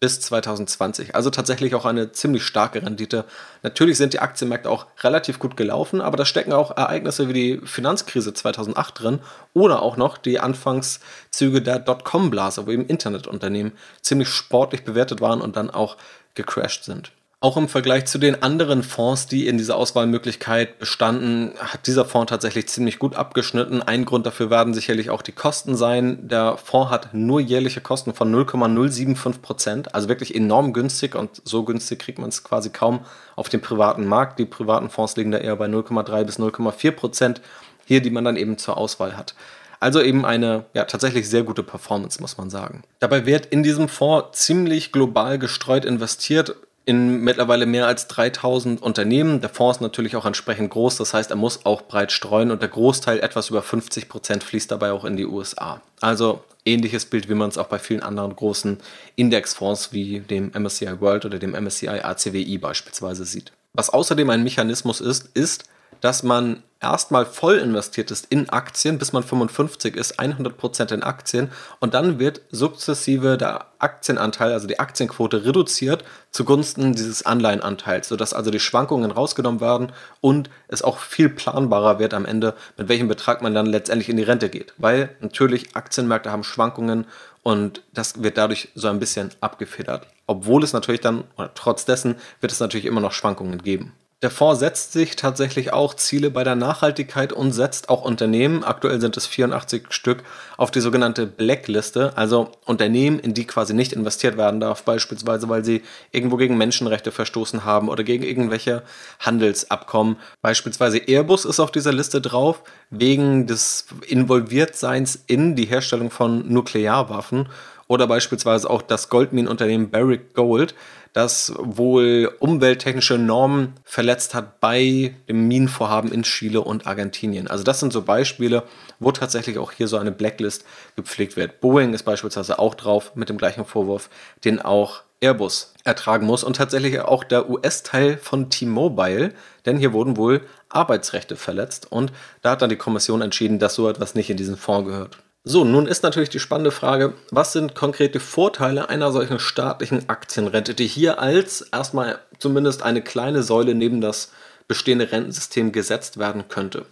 bis 0.00 0.20
2020. 0.20 1.14
Also 1.14 1.30
tatsächlich 1.30 1.74
auch 1.74 1.84
eine 1.84 2.12
ziemlich 2.12 2.42
starke 2.42 2.82
Rendite. 2.82 3.24
Natürlich 3.62 3.96
sind 3.96 4.12
die 4.12 4.20
Aktienmärkte 4.20 4.70
auch 4.70 4.86
relativ 5.02 5.38
gut 5.38 5.56
gelaufen, 5.56 6.00
aber 6.00 6.16
da 6.16 6.24
stecken 6.24 6.52
auch 6.52 6.76
Ereignisse 6.76 7.28
wie 7.28 7.32
die 7.32 7.60
Finanzkrise 7.64 8.34
2008 8.34 9.00
drin 9.00 9.18
oder 9.54 9.82
auch 9.82 9.96
noch 9.96 10.18
die 10.18 10.38
Anfangszüge 10.38 11.62
der 11.62 11.78
Dotcom-Blase, 11.78 12.66
wo 12.66 12.70
eben 12.70 12.86
Internetunternehmen 12.86 13.72
ziemlich 14.02 14.28
sportlich 14.28 14.84
bewertet 14.84 15.20
waren 15.20 15.40
und 15.40 15.56
dann 15.56 15.70
auch 15.70 15.96
gecrashed 16.34 16.84
sind. 16.84 17.12
Auch 17.38 17.58
im 17.58 17.68
Vergleich 17.68 18.06
zu 18.06 18.16
den 18.16 18.42
anderen 18.42 18.82
Fonds, 18.82 19.26
die 19.26 19.46
in 19.46 19.58
dieser 19.58 19.76
Auswahlmöglichkeit 19.76 20.78
bestanden, 20.78 21.52
hat 21.58 21.86
dieser 21.86 22.06
Fonds 22.06 22.30
tatsächlich 22.30 22.66
ziemlich 22.66 22.98
gut 22.98 23.14
abgeschnitten. 23.14 23.82
Ein 23.82 24.06
Grund 24.06 24.24
dafür 24.24 24.48
werden 24.48 24.72
sicherlich 24.72 25.10
auch 25.10 25.20
die 25.20 25.32
Kosten 25.32 25.76
sein. 25.76 26.28
Der 26.28 26.56
Fonds 26.56 26.90
hat 26.90 27.12
nur 27.12 27.40
jährliche 27.40 27.82
Kosten 27.82 28.14
von 28.14 28.30
0,075 28.30 29.42
Prozent, 29.42 29.94
also 29.94 30.08
wirklich 30.08 30.34
enorm 30.34 30.72
günstig 30.72 31.14
und 31.14 31.42
so 31.44 31.62
günstig 31.62 31.98
kriegt 31.98 32.18
man 32.18 32.30
es 32.30 32.42
quasi 32.42 32.70
kaum 32.70 33.00
auf 33.36 33.50
dem 33.50 33.60
privaten 33.60 34.06
Markt. 34.06 34.38
Die 34.38 34.46
privaten 34.46 34.88
Fonds 34.88 35.16
liegen 35.16 35.30
da 35.30 35.36
eher 35.36 35.56
bei 35.56 35.66
0,3 35.66 36.24
bis 36.24 36.38
0,4 36.38 36.90
Prozent, 36.92 37.42
hier 37.84 38.00
die 38.00 38.10
man 38.10 38.24
dann 38.24 38.36
eben 38.36 38.56
zur 38.56 38.78
Auswahl 38.78 39.14
hat. 39.14 39.34
Also 39.78 40.00
eben 40.00 40.24
eine 40.24 40.64
ja, 40.72 40.86
tatsächlich 40.86 41.28
sehr 41.28 41.42
gute 41.42 41.62
Performance, 41.62 42.18
muss 42.22 42.38
man 42.38 42.48
sagen. 42.48 42.82
Dabei 42.98 43.26
wird 43.26 43.44
in 43.44 43.62
diesem 43.62 43.88
Fonds 43.88 44.40
ziemlich 44.40 44.90
global 44.90 45.38
gestreut 45.38 45.84
investiert 45.84 46.56
in 46.86 47.20
mittlerweile 47.20 47.66
mehr 47.66 47.86
als 47.86 48.06
3000 48.06 48.80
Unternehmen. 48.80 49.40
Der 49.40 49.50
Fonds 49.50 49.78
ist 49.78 49.80
natürlich 49.82 50.14
auch 50.16 50.24
entsprechend 50.24 50.70
groß, 50.70 50.96
das 50.96 51.12
heißt, 51.12 51.30
er 51.30 51.36
muss 51.36 51.66
auch 51.66 51.82
breit 51.82 52.12
streuen 52.12 52.52
und 52.52 52.62
der 52.62 52.68
Großteil, 52.68 53.18
etwas 53.18 53.50
über 53.50 53.60
50 53.60 54.08
Prozent, 54.08 54.44
fließt 54.44 54.70
dabei 54.70 54.92
auch 54.92 55.04
in 55.04 55.16
die 55.16 55.26
USA. 55.26 55.82
Also 56.00 56.44
ähnliches 56.64 57.04
Bild, 57.04 57.28
wie 57.28 57.34
man 57.34 57.48
es 57.48 57.58
auch 57.58 57.66
bei 57.66 57.80
vielen 57.80 58.02
anderen 58.02 58.34
großen 58.34 58.78
Indexfonds 59.16 59.92
wie 59.92 60.20
dem 60.20 60.52
MSCI 60.56 61.00
World 61.00 61.24
oder 61.24 61.40
dem 61.40 61.52
MSCI 61.52 61.88
ACWI 61.88 62.56
beispielsweise 62.58 63.24
sieht. 63.24 63.52
Was 63.72 63.90
außerdem 63.90 64.30
ein 64.30 64.44
Mechanismus 64.44 65.00
ist, 65.00 65.28
ist, 65.34 65.64
dass 66.06 66.22
man 66.22 66.62
erstmal 66.80 67.26
voll 67.26 67.56
investiert 67.56 68.12
ist 68.12 68.26
in 68.30 68.48
Aktien, 68.48 68.96
bis 68.96 69.12
man 69.12 69.24
55 69.24 69.96
ist, 69.96 70.20
100% 70.20 70.94
in 70.94 71.02
Aktien. 71.02 71.50
Und 71.80 71.94
dann 71.94 72.20
wird 72.20 72.42
sukzessive 72.52 73.36
der 73.36 73.66
Aktienanteil, 73.80 74.52
also 74.52 74.68
die 74.68 74.78
Aktienquote 74.78 75.44
reduziert 75.44 76.04
zugunsten 76.30 76.92
dieses 76.92 77.26
Anleihenanteils, 77.26 78.06
sodass 78.06 78.34
also 78.34 78.52
die 78.52 78.60
Schwankungen 78.60 79.10
rausgenommen 79.10 79.60
werden 79.60 79.90
und 80.20 80.48
es 80.68 80.82
auch 80.82 80.98
viel 80.98 81.28
planbarer 81.28 81.98
wird 81.98 82.14
am 82.14 82.24
Ende, 82.24 82.54
mit 82.76 82.88
welchem 82.88 83.08
Betrag 83.08 83.42
man 83.42 83.52
dann 83.52 83.66
letztendlich 83.66 84.08
in 84.08 84.16
die 84.16 84.22
Rente 84.22 84.48
geht, 84.48 84.74
weil 84.78 85.08
natürlich 85.18 85.74
Aktienmärkte 85.74 86.30
haben 86.30 86.44
Schwankungen 86.44 87.06
und 87.42 87.82
das 87.92 88.22
wird 88.22 88.38
dadurch 88.38 88.68
so 88.76 88.86
ein 88.86 89.00
bisschen 89.00 89.30
abgefedert, 89.40 90.06
obwohl 90.28 90.62
es 90.62 90.72
natürlich 90.72 91.00
dann, 91.00 91.24
oder 91.36 91.52
trotz 91.52 91.84
dessen, 91.84 92.14
wird 92.40 92.52
es 92.52 92.60
natürlich 92.60 92.86
immer 92.86 93.00
noch 93.00 93.12
Schwankungen 93.12 93.60
geben. 93.60 93.92
Der 94.22 94.30
Fonds 94.30 94.60
setzt 94.60 94.94
sich 94.94 95.14
tatsächlich 95.14 95.74
auch 95.74 95.92
Ziele 95.92 96.30
bei 96.30 96.42
der 96.42 96.54
Nachhaltigkeit 96.54 97.34
und 97.34 97.52
setzt 97.52 97.90
auch 97.90 98.02
Unternehmen, 98.02 98.64
aktuell 98.64 98.98
sind 98.98 99.14
es 99.18 99.26
84 99.26 99.88
Stück, 99.90 100.22
auf 100.56 100.70
die 100.70 100.80
sogenannte 100.80 101.26
Blackliste, 101.26 102.16
also 102.16 102.50
Unternehmen, 102.64 103.18
in 103.18 103.34
die 103.34 103.46
quasi 103.46 103.74
nicht 103.74 103.92
investiert 103.92 104.38
werden 104.38 104.58
darf, 104.58 104.84
beispielsweise 104.84 105.50
weil 105.50 105.66
sie 105.66 105.82
irgendwo 106.12 106.38
gegen 106.38 106.56
Menschenrechte 106.56 107.12
verstoßen 107.12 107.66
haben 107.66 107.90
oder 107.90 108.04
gegen 108.04 108.24
irgendwelche 108.24 108.84
Handelsabkommen. 109.20 110.16
Beispielsweise 110.40 110.96
Airbus 110.96 111.44
ist 111.44 111.60
auf 111.60 111.70
dieser 111.70 111.92
Liste 111.92 112.22
drauf, 112.22 112.62
wegen 112.88 113.46
des 113.46 113.84
Involviertseins 114.06 115.24
in 115.26 115.56
die 115.56 115.66
Herstellung 115.66 116.10
von 116.10 116.50
Nuklearwaffen 116.50 117.50
oder 117.88 118.06
beispielsweise 118.06 118.68
auch 118.68 118.82
das 118.82 119.08
Goldminenunternehmen 119.08 119.90
Barrick 119.90 120.34
Gold, 120.34 120.74
das 121.12 121.54
wohl 121.56 122.30
umwelttechnische 122.40 123.16
Normen 123.16 123.74
verletzt 123.84 124.34
hat 124.34 124.60
bei 124.60 125.14
dem 125.28 125.48
Minenvorhaben 125.48 126.12
in 126.12 126.24
Chile 126.24 126.60
und 126.60 126.86
Argentinien. 126.86 127.48
Also 127.48 127.64
das 127.64 127.80
sind 127.80 127.92
so 127.92 128.02
Beispiele, 128.02 128.64
wo 128.98 129.12
tatsächlich 129.12 129.58
auch 129.58 129.72
hier 129.72 129.88
so 129.88 129.96
eine 129.96 130.12
Blacklist 130.12 130.64
gepflegt 130.94 131.36
wird. 131.36 131.60
Boeing 131.60 131.94
ist 131.94 132.02
beispielsweise 132.02 132.58
auch 132.58 132.74
drauf 132.74 133.12
mit 133.14 133.28
dem 133.28 133.38
gleichen 133.38 133.64
Vorwurf, 133.64 134.10
den 134.44 134.60
auch 134.60 135.02
Airbus 135.20 135.72
ertragen 135.84 136.26
muss 136.26 136.44
und 136.44 136.56
tatsächlich 136.56 137.00
auch 137.00 137.24
der 137.24 137.48
US-Teil 137.48 138.18
von 138.18 138.50
T-Mobile, 138.50 139.32
denn 139.64 139.78
hier 139.78 139.92
wurden 139.92 140.16
wohl 140.16 140.42
Arbeitsrechte 140.68 141.36
verletzt 141.36 141.90
und 141.90 142.12
da 142.42 142.50
hat 142.50 142.62
dann 142.62 142.68
die 142.68 142.76
Kommission 142.76 143.22
entschieden, 143.22 143.58
dass 143.58 143.74
so 143.74 143.88
etwas 143.88 144.14
nicht 144.14 144.28
in 144.28 144.36
diesen 144.36 144.58
Fonds 144.58 144.86
gehört. 144.86 145.18
So, 145.48 145.64
nun 145.64 145.86
ist 145.86 146.02
natürlich 146.02 146.28
die 146.28 146.40
spannende 146.40 146.72
Frage, 146.72 147.14
was 147.30 147.52
sind 147.52 147.76
konkrete 147.76 148.18
Vorteile 148.18 148.88
einer 148.88 149.12
solchen 149.12 149.38
staatlichen 149.38 150.08
Aktienrente, 150.08 150.74
die 150.74 150.88
hier 150.88 151.20
als 151.20 151.60
erstmal 151.60 152.18
zumindest 152.40 152.82
eine 152.82 153.00
kleine 153.00 153.44
Säule 153.44 153.76
neben 153.76 154.00
das 154.00 154.32
bestehende 154.66 155.12
Rentensystem 155.12 155.70
gesetzt 155.70 156.18
werden 156.18 156.48
könnte. 156.48 156.84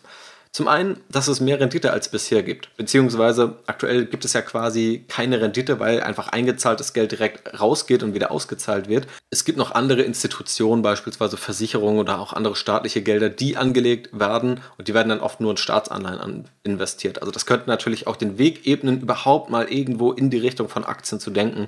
Zum 0.55 0.69
einen, 0.69 1.01
dass 1.09 1.27
es 1.27 1.41
mehr 1.41 1.59
Rendite 1.59 1.93
als 1.93 2.09
bisher 2.09 2.45
gibt, 2.45 2.69
beziehungsweise 2.77 3.57
aktuell 3.67 4.05
gibt 4.05 4.25
es 4.25 4.35
ja 4.35 4.41
quasi 4.41 5.05
keine 5.09 5.41
Rendite, 5.41 5.81
weil 5.81 6.01
einfach 6.01 6.29
eingezahltes 6.29 6.93
Geld 6.93 7.11
direkt 7.11 7.61
rausgeht 7.61 8.05
und 8.05 8.15
wieder 8.15 8.31
ausgezahlt 8.31 8.89
wird. 8.89 9.09
Es 9.31 9.45
gibt 9.45 9.59
noch 9.59 9.73
andere 9.73 10.03
Institutionen, 10.03 10.83
beispielsweise 10.83 11.37
Versicherungen 11.39 11.99
oder 11.99 12.21
auch 12.21 12.33
andere 12.33 12.55
staatliche 12.55 13.03
Gelder, 13.03 13.31
die 13.31 13.57
angelegt 13.57 14.17
werden 14.17 14.61
und 14.79 14.87
die 14.87 14.95
werden 14.95 15.09
dann 15.09 15.19
oft 15.19 15.41
nur 15.41 15.51
in 15.51 15.57
Staatsanleihen 15.57 16.49
investiert. 16.63 17.21
Also 17.21 17.33
das 17.33 17.47
könnte 17.47 17.69
natürlich 17.69 18.07
auch 18.07 18.15
den 18.15 18.39
Weg 18.39 18.65
ebnen, 18.65 19.01
überhaupt 19.01 19.51
mal 19.51 19.65
irgendwo 19.65 20.13
in 20.13 20.31
die 20.31 20.39
Richtung 20.39 20.69
von 20.69 20.85
Aktien 20.85 21.19
zu 21.19 21.33
denken. 21.33 21.67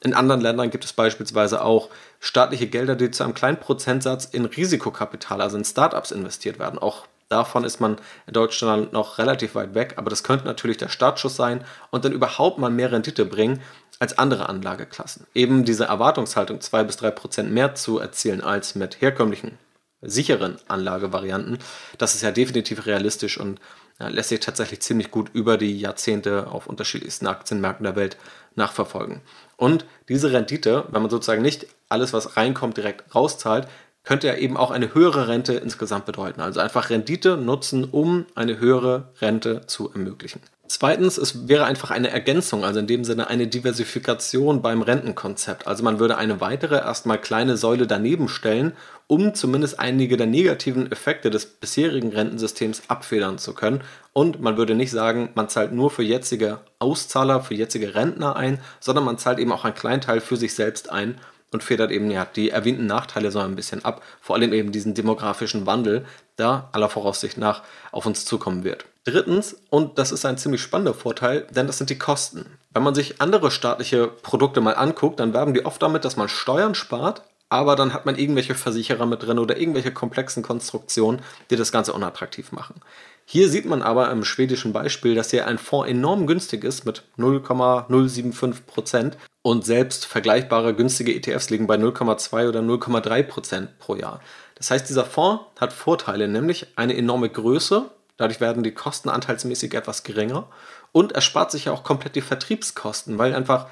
In 0.00 0.12
anderen 0.12 0.40
Ländern 0.40 0.70
gibt 0.70 0.84
es 0.84 0.92
beispielsweise 0.92 1.62
auch 1.62 1.88
staatliche 2.18 2.66
Gelder, 2.66 2.96
die 2.96 3.12
zu 3.12 3.22
einem 3.22 3.34
kleinen 3.34 3.60
Prozentsatz 3.60 4.24
in 4.24 4.44
Risikokapital, 4.44 5.40
also 5.40 5.56
in 5.56 5.64
Startups 5.64 6.10
investiert 6.10 6.58
werden. 6.58 6.80
Auch 6.80 7.06
Davon 7.28 7.64
ist 7.64 7.80
man 7.80 7.96
in 8.26 8.32
Deutschland 8.32 8.92
noch 8.92 9.18
relativ 9.18 9.54
weit 9.54 9.74
weg, 9.74 9.94
aber 9.96 10.10
das 10.10 10.22
könnte 10.22 10.44
natürlich 10.44 10.76
der 10.76 10.88
Startschuss 10.88 11.36
sein 11.36 11.64
und 11.90 12.04
dann 12.04 12.12
überhaupt 12.12 12.58
mal 12.58 12.70
mehr 12.70 12.92
Rendite 12.92 13.24
bringen 13.24 13.60
als 13.98 14.18
andere 14.18 14.48
Anlageklassen. 14.48 15.26
Eben 15.34 15.64
diese 15.64 15.84
Erwartungshaltung, 15.84 16.60
2 16.60 16.84
bis 16.84 16.96
3 16.96 17.10
Prozent 17.12 17.52
mehr 17.52 17.74
zu 17.74 17.98
erzielen 17.98 18.40
als 18.40 18.74
mit 18.74 19.00
herkömmlichen, 19.00 19.58
sicheren 20.02 20.58
Anlagevarianten, 20.68 21.58
das 21.98 22.14
ist 22.14 22.22
ja 22.22 22.30
definitiv 22.30 22.86
realistisch 22.86 23.38
und 23.38 23.60
lässt 23.98 24.30
sich 24.30 24.40
tatsächlich 24.40 24.82
ziemlich 24.82 25.10
gut 25.10 25.30
über 25.32 25.56
die 25.56 25.78
Jahrzehnte 25.78 26.48
auf 26.50 26.66
unterschiedlichsten 26.66 27.28
Aktienmärkten 27.28 27.84
der 27.84 27.96
Welt 27.96 28.16
nachverfolgen. 28.56 29.20
Und 29.56 29.86
diese 30.08 30.32
Rendite, 30.32 30.84
wenn 30.90 31.02
man 31.02 31.10
sozusagen 31.10 31.42
nicht 31.42 31.68
alles, 31.88 32.12
was 32.12 32.36
reinkommt, 32.36 32.76
direkt 32.76 33.14
rauszahlt, 33.14 33.68
könnte 34.04 34.26
ja 34.26 34.34
eben 34.36 34.56
auch 34.56 34.70
eine 34.70 34.94
höhere 34.94 35.28
Rente 35.28 35.54
insgesamt 35.54 36.04
bedeuten. 36.06 36.40
Also 36.40 36.60
einfach 36.60 36.90
Rendite 36.90 37.36
nutzen, 37.36 37.84
um 37.84 38.26
eine 38.34 38.58
höhere 38.60 39.08
Rente 39.20 39.62
zu 39.66 39.90
ermöglichen. 39.90 40.40
Zweitens, 40.66 41.18
es 41.18 41.46
wäre 41.46 41.66
einfach 41.66 41.90
eine 41.90 42.10
Ergänzung, 42.10 42.64
also 42.64 42.80
in 42.80 42.86
dem 42.86 43.04
Sinne 43.04 43.28
eine 43.28 43.46
Diversifikation 43.46 44.62
beim 44.62 44.80
Rentenkonzept. 44.80 45.66
Also 45.66 45.84
man 45.84 45.98
würde 45.98 46.16
eine 46.16 46.40
weitere, 46.40 46.76
erstmal 46.76 47.20
kleine 47.20 47.58
Säule 47.58 47.86
daneben 47.86 48.28
stellen, 48.28 48.72
um 49.06 49.34
zumindest 49.34 49.78
einige 49.78 50.16
der 50.16 50.26
negativen 50.26 50.90
Effekte 50.90 51.28
des 51.28 51.44
bisherigen 51.44 52.12
Rentensystems 52.12 52.82
abfedern 52.88 53.36
zu 53.36 53.52
können. 53.52 53.82
Und 54.14 54.40
man 54.40 54.56
würde 54.56 54.74
nicht 54.74 54.90
sagen, 54.90 55.28
man 55.34 55.50
zahlt 55.50 55.72
nur 55.72 55.90
für 55.90 56.02
jetzige 56.02 56.60
Auszahler, 56.78 57.42
für 57.42 57.54
jetzige 57.54 57.94
Rentner 57.94 58.36
ein, 58.36 58.58
sondern 58.80 59.04
man 59.04 59.18
zahlt 59.18 59.38
eben 59.38 59.52
auch 59.52 59.66
einen 59.66 59.74
kleinen 59.74 60.00
Teil 60.00 60.20
für 60.20 60.36
sich 60.36 60.54
selbst 60.54 60.90
ein 60.90 61.20
und 61.52 61.62
federt 61.62 61.90
eben 61.90 62.10
ja 62.10 62.24
die 62.24 62.50
erwähnten 62.50 62.86
Nachteile 62.86 63.30
so 63.30 63.38
ein 63.38 63.56
bisschen 63.56 63.84
ab, 63.84 64.02
vor 64.20 64.36
allem 64.36 64.52
eben 64.52 64.72
diesen 64.72 64.94
demografischen 64.94 65.66
Wandel, 65.66 66.04
der 66.38 66.68
aller 66.72 66.88
Voraussicht 66.88 67.38
nach 67.38 67.62
auf 67.92 68.06
uns 68.06 68.24
zukommen 68.24 68.64
wird. 68.64 68.86
Drittens, 69.04 69.56
und 69.70 69.98
das 69.98 70.12
ist 70.12 70.24
ein 70.24 70.38
ziemlich 70.38 70.62
spannender 70.62 70.94
Vorteil, 70.94 71.46
denn 71.50 71.66
das 71.66 71.78
sind 71.78 71.90
die 71.90 71.98
Kosten. 71.98 72.46
Wenn 72.72 72.82
man 72.82 72.94
sich 72.94 73.20
andere 73.20 73.50
staatliche 73.50 74.08
Produkte 74.08 74.60
mal 74.60 74.74
anguckt, 74.74 75.20
dann 75.20 75.34
werben 75.34 75.54
die 75.54 75.64
oft 75.64 75.82
damit, 75.82 76.04
dass 76.04 76.16
man 76.16 76.28
Steuern 76.28 76.74
spart, 76.74 77.22
aber 77.50 77.76
dann 77.76 77.92
hat 77.92 78.06
man 78.06 78.16
irgendwelche 78.16 78.54
Versicherer 78.54 79.06
mit 79.06 79.22
drin 79.22 79.38
oder 79.38 79.58
irgendwelche 79.58 79.92
komplexen 79.92 80.42
Konstruktionen, 80.42 81.20
die 81.50 81.56
das 81.56 81.70
Ganze 81.70 81.92
unattraktiv 81.92 82.50
machen. 82.50 82.80
Hier 83.26 83.48
sieht 83.48 83.64
man 83.64 83.82
aber 83.82 84.10
im 84.10 84.24
schwedischen 84.24 84.72
Beispiel, 84.72 85.14
dass 85.14 85.30
hier 85.30 85.46
ein 85.46 85.58
Fonds 85.58 85.88
enorm 85.88 86.26
günstig 86.26 86.62
ist 86.62 86.84
mit 86.84 87.02
0,075 87.16 88.66
Prozent 88.66 89.16
und 89.42 89.64
selbst 89.64 90.06
vergleichbare 90.06 90.74
günstige 90.74 91.14
ETFs 91.14 91.50
liegen 91.50 91.66
bei 91.66 91.76
0,2 91.76 92.48
oder 92.48 92.60
0,3 92.60 93.22
Prozent 93.22 93.78
pro 93.78 93.96
Jahr. 93.96 94.20
Das 94.56 94.70
heißt, 94.70 94.88
dieser 94.88 95.04
Fonds 95.04 95.42
hat 95.58 95.72
Vorteile, 95.72 96.28
nämlich 96.28 96.66
eine 96.76 96.96
enorme 96.96 97.28
Größe, 97.28 97.90
dadurch 98.16 98.40
werden 98.40 98.62
die 98.62 98.74
Kosten 98.74 99.08
anteilsmäßig 99.08 99.74
etwas 99.74 100.02
geringer 100.02 100.48
und 100.92 101.12
er 101.12 101.22
spart 101.22 101.50
sich 101.50 101.64
ja 101.64 101.72
auch 101.72 101.82
komplett 101.82 102.16
die 102.16 102.20
Vertriebskosten, 102.20 103.18
weil 103.18 103.34
einfach 103.34 103.66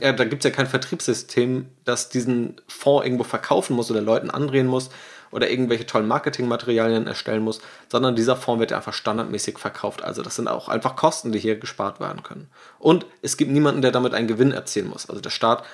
ja, 0.00 0.12
da 0.12 0.24
gibt 0.24 0.44
es 0.44 0.50
ja 0.50 0.54
kein 0.54 0.66
Vertriebssystem, 0.66 1.66
das 1.84 2.10
diesen 2.10 2.60
Fonds 2.66 3.06
irgendwo 3.06 3.24
verkaufen 3.24 3.74
muss 3.74 3.90
oder 3.90 4.02
Leuten 4.02 4.30
andrehen 4.30 4.66
muss 4.66 4.90
oder 5.30 5.50
irgendwelche 5.50 5.86
tollen 5.86 6.08
Marketingmaterialien 6.08 7.06
erstellen 7.06 7.42
muss, 7.42 7.60
sondern 7.88 8.16
dieser 8.16 8.36
Fonds 8.36 8.60
wird 8.60 8.72
einfach 8.72 8.92
standardmäßig 8.92 9.58
verkauft. 9.58 10.02
Also 10.02 10.22
das 10.22 10.36
sind 10.36 10.48
auch 10.48 10.68
einfach 10.68 10.96
Kosten, 10.96 11.32
die 11.32 11.38
hier 11.38 11.58
gespart 11.58 12.00
werden 12.00 12.22
können. 12.22 12.48
Und 12.78 13.06
es 13.22 13.36
gibt 13.36 13.50
niemanden, 13.50 13.82
der 13.82 13.92
damit 13.92 14.14
einen 14.14 14.28
Gewinn 14.28 14.52
erzielen 14.52 14.88
muss. 14.88 15.08
Also 15.08 15.20
der 15.20 15.30
Staat 15.30 15.64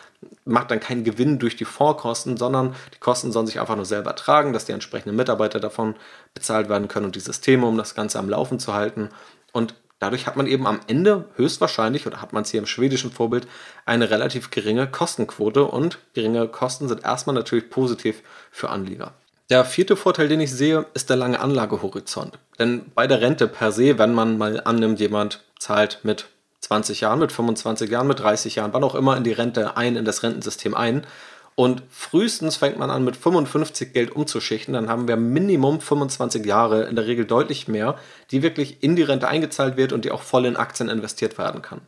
macht 0.44 0.70
dann 0.70 0.80
keinen 0.80 1.04
Gewinn 1.04 1.38
durch 1.38 1.56
die 1.56 1.64
Fondskosten, 1.64 2.36
sondern 2.36 2.74
die 2.94 3.00
Kosten 3.00 3.32
sollen 3.32 3.46
sich 3.46 3.60
einfach 3.60 3.76
nur 3.76 3.84
selber 3.84 4.14
tragen, 4.14 4.52
dass 4.52 4.64
die 4.64 4.72
entsprechenden 4.72 5.16
Mitarbeiter 5.16 5.60
davon 5.60 5.94
bezahlt 6.34 6.68
werden 6.68 6.88
können 6.88 7.06
und 7.06 7.16
die 7.16 7.20
Systeme, 7.20 7.66
um 7.66 7.76
das 7.76 7.94
Ganze 7.94 8.18
am 8.18 8.28
Laufen 8.28 8.58
zu 8.58 8.74
halten. 8.74 9.10
Und 9.52 9.74
Dadurch 10.04 10.26
hat 10.26 10.36
man 10.36 10.46
eben 10.46 10.66
am 10.66 10.80
Ende 10.86 11.30
höchstwahrscheinlich, 11.36 12.06
oder 12.06 12.20
hat 12.20 12.34
man 12.34 12.42
es 12.42 12.50
hier 12.50 12.60
im 12.60 12.66
schwedischen 12.66 13.10
Vorbild, 13.10 13.46
eine 13.86 14.10
relativ 14.10 14.50
geringe 14.50 14.86
Kostenquote 14.86 15.64
und 15.64 15.98
geringe 16.12 16.46
Kosten 16.46 16.88
sind 16.88 17.04
erstmal 17.04 17.34
natürlich 17.34 17.70
positiv 17.70 18.22
für 18.50 18.68
Anleger. 18.68 19.14
Der 19.50 19.64
vierte 19.64 19.96
Vorteil, 19.96 20.28
den 20.28 20.40
ich 20.40 20.52
sehe, 20.52 20.86
ist 20.94 21.10
der 21.10 21.16
lange 21.16 21.40
Anlagehorizont. 21.40 22.38
Denn 22.58 22.90
bei 22.94 23.06
der 23.06 23.20
Rente 23.20 23.46
per 23.46 23.72
se, 23.72 23.98
wenn 23.98 24.14
man 24.14 24.38
mal 24.38 24.62
annimmt, 24.64 25.00
jemand 25.00 25.44
zahlt 25.58 26.00
mit 26.02 26.26
20 26.60 27.02
Jahren, 27.02 27.18
mit 27.18 27.30
25 27.30 27.90
Jahren, 27.90 28.06
mit 28.06 28.20
30 28.20 28.54
Jahren, 28.54 28.72
wann 28.72 28.84
auch 28.84 28.94
immer 28.94 29.16
in 29.16 29.24
die 29.24 29.32
Rente 29.32 29.76
ein, 29.76 29.96
in 29.96 30.04
das 30.06 30.22
Rentensystem 30.22 30.74
ein, 30.74 31.06
und 31.56 31.82
frühestens 31.88 32.56
fängt 32.56 32.78
man 32.78 32.90
an 32.90 33.04
mit 33.04 33.16
55 33.16 33.92
Geld 33.92 34.10
umzuschichten, 34.10 34.74
dann 34.74 34.88
haben 34.88 35.06
wir 35.06 35.16
Minimum 35.16 35.80
25 35.80 36.44
Jahre, 36.44 36.84
in 36.84 36.96
der 36.96 37.06
Regel 37.06 37.26
deutlich 37.26 37.68
mehr, 37.68 37.96
die 38.32 38.42
wirklich 38.42 38.82
in 38.82 38.96
die 38.96 39.02
Rente 39.02 39.28
eingezahlt 39.28 39.76
wird 39.76 39.92
und 39.92 40.04
die 40.04 40.10
auch 40.10 40.22
voll 40.22 40.46
in 40.46 40.56
Aktien 40.56 40.88
investiert 40.88 41.38
werden 41.38 41.62
kann. 41.62 41.82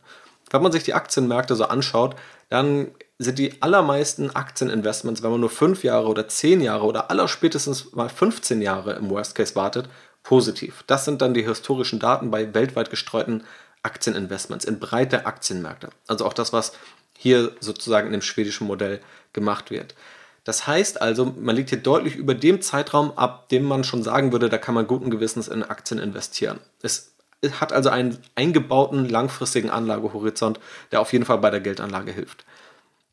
Wenn 0.51 0.61
man 0.61 0.71
sich 0.71 0.83
die 0.83 0.93
Aktienmärkte 0.93 1.55
so 1.55 1.65
anschaut, 1.65 2.15
dann 2.49 2.91
sind 3.19 3.39
die 3.39 3.61
allermeisten 3.61 4.35
Aktieninvestments, 4.35 5.23
wenn 5.23 5.31
man 5.31 5.39
nur 5.39 5.49
5 5.49 5.83
Jahre 5.83 6.07
oder 6.07 6.27
10 6.27 6.61
Jahre 6.61 6.85
oder 6.85 7.09
allerspätestens 7.09 7.93
mal 7.93 8.09
15 8.09 8.61
Jahre 8.61 8.93
im 8.93 9.09
Worst 9.09 9.35
Case 9.35 9.55
wartet, 9.55 9.89
positiv. 10.23 10.83
Das 10.87 11.05
sind 11.05 11.21
dann 11.21 11.33
die 11.33 11.45
historischen 11.45 11.99
Daten 11.99 12.29
bei 12.29 12.53
weltweit 12.53 12.89
gestreuten 12.89 13.43
Aktieninvestments 13.81 14.65
in 14.65 14.79
breite 14.79 15.25
Aktienmärkte. 15.25 15.89
Also 16.07 16.25
auch 16.25 16.33
das, 16.33 16.53
was 16.53 16.73
hier 17.17 17.53
sozusagen 17.59 18.07
in 18.07 18.13
dem 18.13 18.21
schwedischen 18.21 18.67
Modell 18.67 18.99
gemacht 19.33 19.71
wird. 19.71 19.95
Das 20.43 20.67
heißt 20.67 21.01
also, 21.01 21.33
man 21.37 21.55
liegt 21.55 21.69
hier 21.69 21.79
deutlich 21.79 22.15
über 22.15 22.35
dem 22.35 22.61
Zeitraum, 22.61 23.11
ab 23.17 23.49
dem 23.49 23.63
man 23.63 23.83
schon 23.83 24.03
sagen 24.03 24.31
würde, 24.31 24.49
da 24.49 24.57
kann 24.57 24.75
man 24.75 24.87
guten 24.87 25.09
Gewissens 25.09 25.47
in 25.47 25.63
Aktien 25.63 25.99
investieren. 25.99 26.59
Es 26.81 27.13
hat 27.59 27.73
also 27.73 27.89
einen 27.89 28.17
eingebauten 28.35 29.09
langfristigen 29.09 29.69
Anlagehorizont, 29.69 30.59
der 30.91 31.01
auf 31.01 31.11
jeden 31.13 31.25
Fall 31.25 31.39
bei 31.39 31.49
der 31.49 31.59
Geldanlage 31.59 32.11
hilft. 32.11 32.45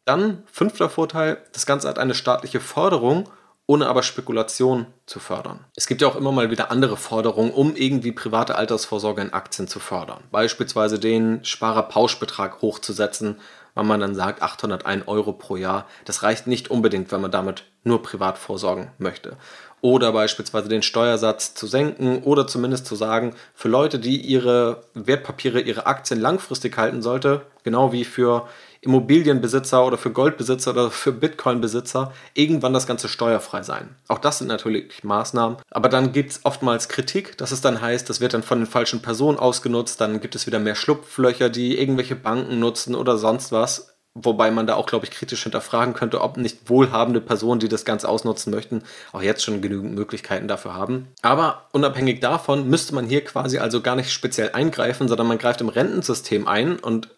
Dann 0.05 0.43
fünfter 0.51 0.91
Vorteil, 0.91 1.39
das 1.53 1.67
Ganze 1.67 1.89
hat 1.89 1.99
eine 1.99 2.15
staatliche 2.15 2.61
Förderung 2.61 3.29
ohne 3.67 3.87
aber 3.87 4.03
Spekulation 4.03 4.87
zu 5.07 5.21
fördern. 5.21 5.61
Es 5.75 5.87
gibt 5.87 6.03
ja 6.03 6.09
auch 6.09 6.17
immer 6.17 6.33
mal 6.33 6.51
wieder 6.51 6.71
andere 6.71 6.97
Forderungen, 6.97 7.51
um 7.51 7.77
irgendwie 7.77 8.13
private 8.13 8.57
Altersvorsorge 8.57 9.23
in 9.23 9.33
Aktien 9.33 9.69
zu 9.69 9.81
fördern. 9.81 10.23
Beispielsweise 10.31 10.99
den 10.99 11.45
Sparerpauschbetrag 11.45 12.61
hochzusetzen, 12.61 13.41
weil 13.75 13.85
man 13.85 14.01
dann 14.01 14.15
sagt 14.15 14.43
801 14.43 15.09
Euro 15.09 15.33
pro 15.33 15.57
Jahr. 15.57 15.87
Das 16.05 16.23
reicht 16.23 16.47
nicht 16.47 16.71
unbedingt, 16.71 17.11
wenn 17.11 17.23
man 17.23 17.31
damit 17.31 17.65
nur 17.85 18.03
privat 18.03 18.37
vorsorgen 18.39 18.91
möchte. 18.99 19.37
Oder 19.81 20.13
beispielsweise 20.13 20.69
den 20.69 20.83
Steuersatz 20.83 21.55
zu 21.55 21.67
senken 21.67 22.23
oder 22.23 22.47
zumindest 22.47 22.87
zu 22.87 22.97
sagen, 22.97 23.35
für 23.55 23.69
Leute, 23.69 23.99
die 23.99 24.19
ihre 24.19 24.85
Wertpapiere, 24.95 25.61
ihre 25.61 25.87
Aktien 25.87 26.21
langfristig 26.21 26.77
halten 26.77 27.03
sollte, 27.03 27.43
genau 27.65 27.93
wie 27.93 28.05
für 28.05 28.49
Immobilienbesitzer 28.85 29.85
oder 29.85 29.99
für 29.99 30.11
Goldbesitzer 30.11 30.71
oder 30.73 30.91
für 30.91 31.13
Bitcoin-Besitzer 31.13 32.13
irgendwann 32.35 32.73
das 32.73 32.87
Ganze 32.87 33.09
steuerfrei 33.09 33.63
sein. 33.63 33.97
Auch 34.09 34.19
das 34.19 34.39
sind 34.39 34.49
natürlich 34.49 35.03
Maßnahmen. 35.03 35.59
Aber 35.71 35.89
dann 35.89 36.13
gibt 36.13 36.33
es 36.33 36.41
oftmals 36.45 36.89
Kritik, 36.89 37.37
dass 37.39 37.53
es 37.53 37.61
dann 37.61 37.81
heißt, 37.81 38.09
das 38.09 38.21
wird 38.21 38.35
dann 38.35 38.43
von 38.43 38.59
den 38.59 38.67
falschen 38.67 39.03
Personen 39.03 39.39
ausgenutzt, 39.39 40.01
dann 40.01 40.21
gibt 40.21 40.35
es 40.35 40.47
wieder 40.47 40.59
mehr 40.59 40.75
Schlupflöcher, 40.75 41.49
die 41.49 41.79
irgendwelche 41.79 42.17
Banken 42.17 42.59
nutzen 42.61 42.95
oder 42.95 43.17
sonst 43.19 43.53
was. 43.53 43.95
Wobei 44.17 44.53
man 44.53 44.69
da 44.69 44.77
auch, 44.77 44.87
glaube 44.87 45.07
ich, 45.07 45.11
kritisch 45.11 45.43
hinterfragen 45.43 45.93
könnte, 45.93 46.21
ob 46.21 46.37
nicht 46.37 46.71
wohlhabende 46.71 47.21
Personen, 47.21 47.59
die 47.59 47.69
das 47.69 47.85
Ganze 47.85 48.09
ausnutzen 48.09 48.55
möchten, 48.55 48.85
auch 49.13 49.23
jetzt 49.23 49.43
schon 49.43 49.61
genügend 49.61 49.97
Möglichkeiten 49.97 50.47
dafür 50.47 50.75
haben. 50.75 51.09
Aber 51.23 51.67
unabhängig 51.73 52.21
davon 52.21 52.69
müsste 52.69 52.95
man 52.95 53.07
hier 53.07 53.25
quasi 53.25 53.59
also 53.59 53.81
gar 53.81 53.97
nicht 53.97 54.13
speziell 54.13 54.53
eingreifen, 54.53 55.09
sondern 55.09 55.27
man 55.27 55.39
greift 55.39 55.61
im 55.63 55.69
Rentensystem 55.69 56.47
ein 56.47 56.79
und 56.79 57.09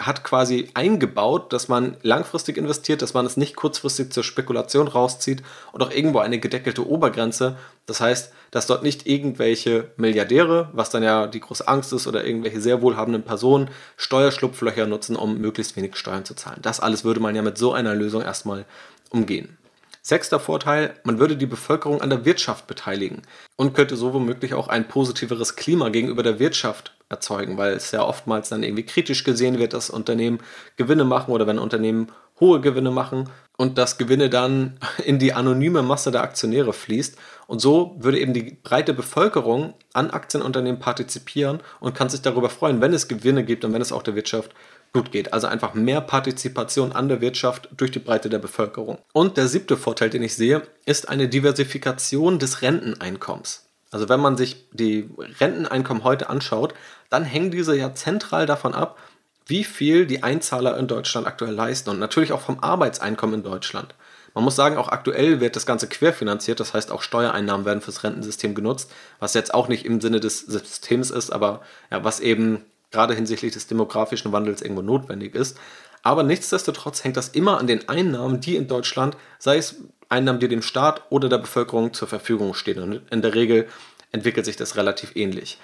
hat 0.00 0.24
quasi 0.24 0.70
eingebaut, 0.74 1.52
dass 1.52 1.68
man 1.68 1.96
langfristig 2.02 2.56
investiert, 2.56 3.02
dass 3.02 3.14
man 3.14 3.26
es 3.26 3.36
nicht 3.36 3.54
kurzfristig 3.54 4.12
zur 4.12 4.24
Spekulation 4.24 4.88
rauszieht 4.88 5.42
und 5.72 5.82
auch 5.82 5.90
irgendwo 5.90 6.20
eine 6.20 6.38
gedeckelte 6.38 6.88
Obergrenze. 6.88 7.56
Das 7.86 8.00
heißt, 8.00 8.32
dass 8.50 8.66
dort 8.66 8.82
nicht 8.82 9.06
irgendwelche 9.06 9.90
Milliardäre, 9.96 10.70
was 10.72 10.90
dann 10.90 11.02
ja 11.02 11.26
die 11.26 11.40
große 11.40 11.68
Angst 11.68 11.92
ist, 11.92 12.06
oder 12.06 12.24
irgendwelche 12.24 12.60
sehr 12.60 12.80
wohlhabenden 12.80 13.22
Personen 13.22 13.68
Steuerschlupflöcher 13.96 14.86
nutzen, 14.86 15.16
um 15.16 15.38
möglichst 15.38 15.76
wenig 15.76 15.96
Steuern 15.96 16.24
zu 16.24 16.34
zahlen. 16.34 16.60
Das 16.62 16.80
alles 16.80 17.04
würde 17.04 17.20
man 17.20 17.36
ja 17.36 17.42
mit 17.42 17.58
so 17.58 17.72
einer 17.72 17.94
Lösung 17.94 18.22
erstmal 18.22 18.64
umgehen. 19.10 19.58
Sechster 20.02 20.40
Vorteil, 20.40 20.94
man 21.04 21.18
würde 21.18 21.36
die 21.36 21.46
Bevölkerung 21.46 22.00
an 22.00 22.08
der 22.08 22.24
Wirtschaft 22.24 22.66
beteiligen 22.66 23.20
und 23.56 23.74
könnte 23.74 23.96
so 23.96 24.14
womöglich 24.14 24.54
auch 24.54 24.68
ein 24.68 24.88
positiveres 24.88 25.56
Klima 25.56 25.90
gegenüber 25.90 26.22
der 26.22 26.38
Wirtschaft 26.38 26.94
erzeugen, 27.10 27.58
weil 27.58 27.74
es 27.74 27.90
ja 27.90 28.02
oftmals 28.02 28.48
dann 28.48 28.62
irgendwie 28.62 28.86
kritisch 28.86 29.24
gesehen 29.24 29.58
wird, 29.58 29.74
dass 29.74 29.90
Unternehmen 29.90 30.38
Gewinne 30.76 31.04
machen 31.04 31.32
oder 31.32 31.46
wenn 31.46 31.58
Unternehmen 31.58 32.10
hohe 32.38 32.60
Gewinne 32.60 32.90
machen 32.90 33.28
und 33.58 33.76
das 33.76 33.98
Gewinne 33.98 34.30
dann 34.30 34.78
in 35.04 35.18
die 35.18 35.34
anonyme 35.34 35.82
Masse 35.82 36.10
der 36.10 36.22
Aktionäre 36.22 36.72
fließt. 36.72 37.18
Und 37.46 37.60
so 37.60 37.96
würde 37.98 38.18
eben 38.18 38.32
die 38.32 38.56
breite 38.62 38.94
Bevölkerung 38.94 39.74
an 39.92 40.10
Aktienunternehmen 40.10 40.80
partizipieren 40.80 41.60
und 41.80 41.94
kann 41.94 42.08
sich 42.08 42.22
darüber 42.22 42.48
freuen, 42.48 42.80
wenn 42.80 42.94
es 42.94 43.08
Gewinne 43.08 43.44
gibt 43.44 43.64
und 43.64 43.72
wenn 43.72 43.82
es 43.82 43.92
auch 43.92 44.02
der 44.02 44.14
Wirtschaft 44.14 44.52
gut 44.92 45.12
geht. 45.12 45.32
Also 45.32 45.48
einfach 45.48 45.74
mehr 45.74 46.00
Partizipation 46.00 46.92
an 46.92 47.08
der 47.08 47.20
Wirtschaft 47.20 47.68
durch 47.76 47.90
die 47.90 47.98
Breite 47.98 48.30
der 48.30 48.38
Bevölkerung. 48.38 48.98
Und 49.12 49.36
der 49.36 49.48
siebte 49.48 49.76
Vorteil, 49.76 50.10
den 50.10 50.22
ich 50.22 50.34
sehe, 50.36 50.62
ist 50.86 51.08
eine 51.08 51.28
Diversifikation 51.28 52.38
des 52.38 52.62
Renteneinkommens. 52.62 53.69
Also 53.90 54.08
wenn 54.08 54.20
man 54.20 54.36
sich 54.36 54.68
die 54.72 55.10
Renteneinkommen 55.40 56.04
heute 56.04 56.30
anschaut, 56.30 56.74
dann 57.08 57.24
hängen 57.24 57.50
diese 57.50 57.76
ja 57.76 57.94
zentral 57.94 58.46
davon 58.46 58.74
ab, 58.74 58.98
wie 59.46 59.64
viel 59.64 60.06
die 60.06 60.22
Einzahler 60.22 60.78
in 60.78 60.86
Deutschland 60.86 61.26
aktuell 61.26 61.54
leisten 61.54 61.90
und 61.90 61.98
natürlich 61.98 62.32
auch 62.32 62.40
vom 62.40 62.60
Arbeitseinkommen 62.60 63.36
in 63.36 63.42
Deutschland. 63.42 63.94
Man 64.32 64.44
muss 64.44 64.54
sagen, 64.54 64.76
auch 64.76 64.88
aktuell 64.88 65.40
wird 65.40 65.56
das 65.56 65.66
Ganze 65.66 65.88
querfinanziert, 65.88 66.60
das 66.60 66.72
heißt 66.72 66.92
auch 66.92 67.02
Steuereinnahmen 67.02 67.66
werden 67.66 67.80
fürs 67.80 68.04
Rentensystem 68.04 68.54
genutzt, 68.54 68.92
was 69.18 69.34
jetzt 69.34 69.52
auch 69.52 69.66
nicht 69.66 69.84
im 69.84 70.00
Sinne 70.00 70.20
des 70.20 70.40
Systems 70.40 71.10
ist, 71.10 71.30
aber 71.30 71.62
ja, 71.90 72.04
was 72.04 72.20
eben 72.20 72.64
gerade 72.92 73.14
hinsichtlich 73.14 73.52
des 73.52 73.66
demografischen 73.66 74.32
Wandels 74.32 74.62
irgendwo 74.62 74.82
notwendig 74.82 75.34
ist. 75.34 75.58
Aber 76.02 76.22
nichtsdestotrotz 76.22 77.04
hängt 77.04 77.16
das 77.16 77.28
immer 77.28 77.58
an 77.58 77.66
den 77.66 77.88
Einnahmen, 77.88 78.40
die 78.40 78.56
in 78.56 78.68
Deutschland, 78.68 79.16
sei 79.38 79.58
es 79.58 79.76
Einnahmen, 80.10 80.40
die 80.40 80.48
dem 80.48 80.62
Staat 80.62 81.02
oder 81.10 81.28
der 81.28 81.38
Bevölkerung 81.38 81.94
zur 81.94 82.08
Verfügung 82.08 82.54
stehen. 82.54 82.82
Und 82.82 83.02
in 83.10 83.22
der 83.22 83.34
Regel 83.34 83.68
entwickelt 84.12 84.44
sich 84.44 84.56
das 84.56 84.76
relativ 84.76 85.16
ähnlich. 85.16 85.58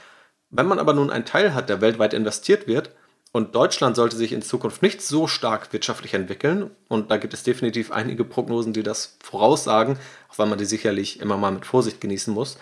Wenn 0.51 0.67
man 0.67 0.79
aber 0.79 0.95
nun 0.95 1.11
einen 1.11 1.25
Teil 1.25 1.55
hat, 1.55 1.69
der 1.69 1.81
weltweit 1.81 2.15
investiert 2.15 2.67
wird, 2.67 2.91
und 3.33 3.55
Deutschland 3.55 3.97
sollte 3.97 4.17
sich 4.17 4.33
in 4.33 4.41
Zukunft 4.41 4.81
nicht 4.81 5.03
so 5.03 5.27
stark 5.27 5.71
wirtschaftlich 5.75 6.15
entwickeln, 6.15 6.71
und 6.89 7.11
da 7.11 7.19
gibt 7.19 7.35
es 7.35 7.43
definitiv 7.43 7.93
einige 7.93 8.25
Prognosen, 8.25 8.73
die 8.73 8.83
das 8.83 9.19
voraussagen, 9.23 9.99
auch 10.31 10.39
weil 10.39 10.47
man 10.47 10.59
die 10.59 10.65
sicherlich 10.65 11.21
immer 11.21 11.37
mal 11.37 11.51
mit 11.53 11.67
Vorsicht 11.67 12.01
genießen 12.01 12.33
muss, 12.33 12.57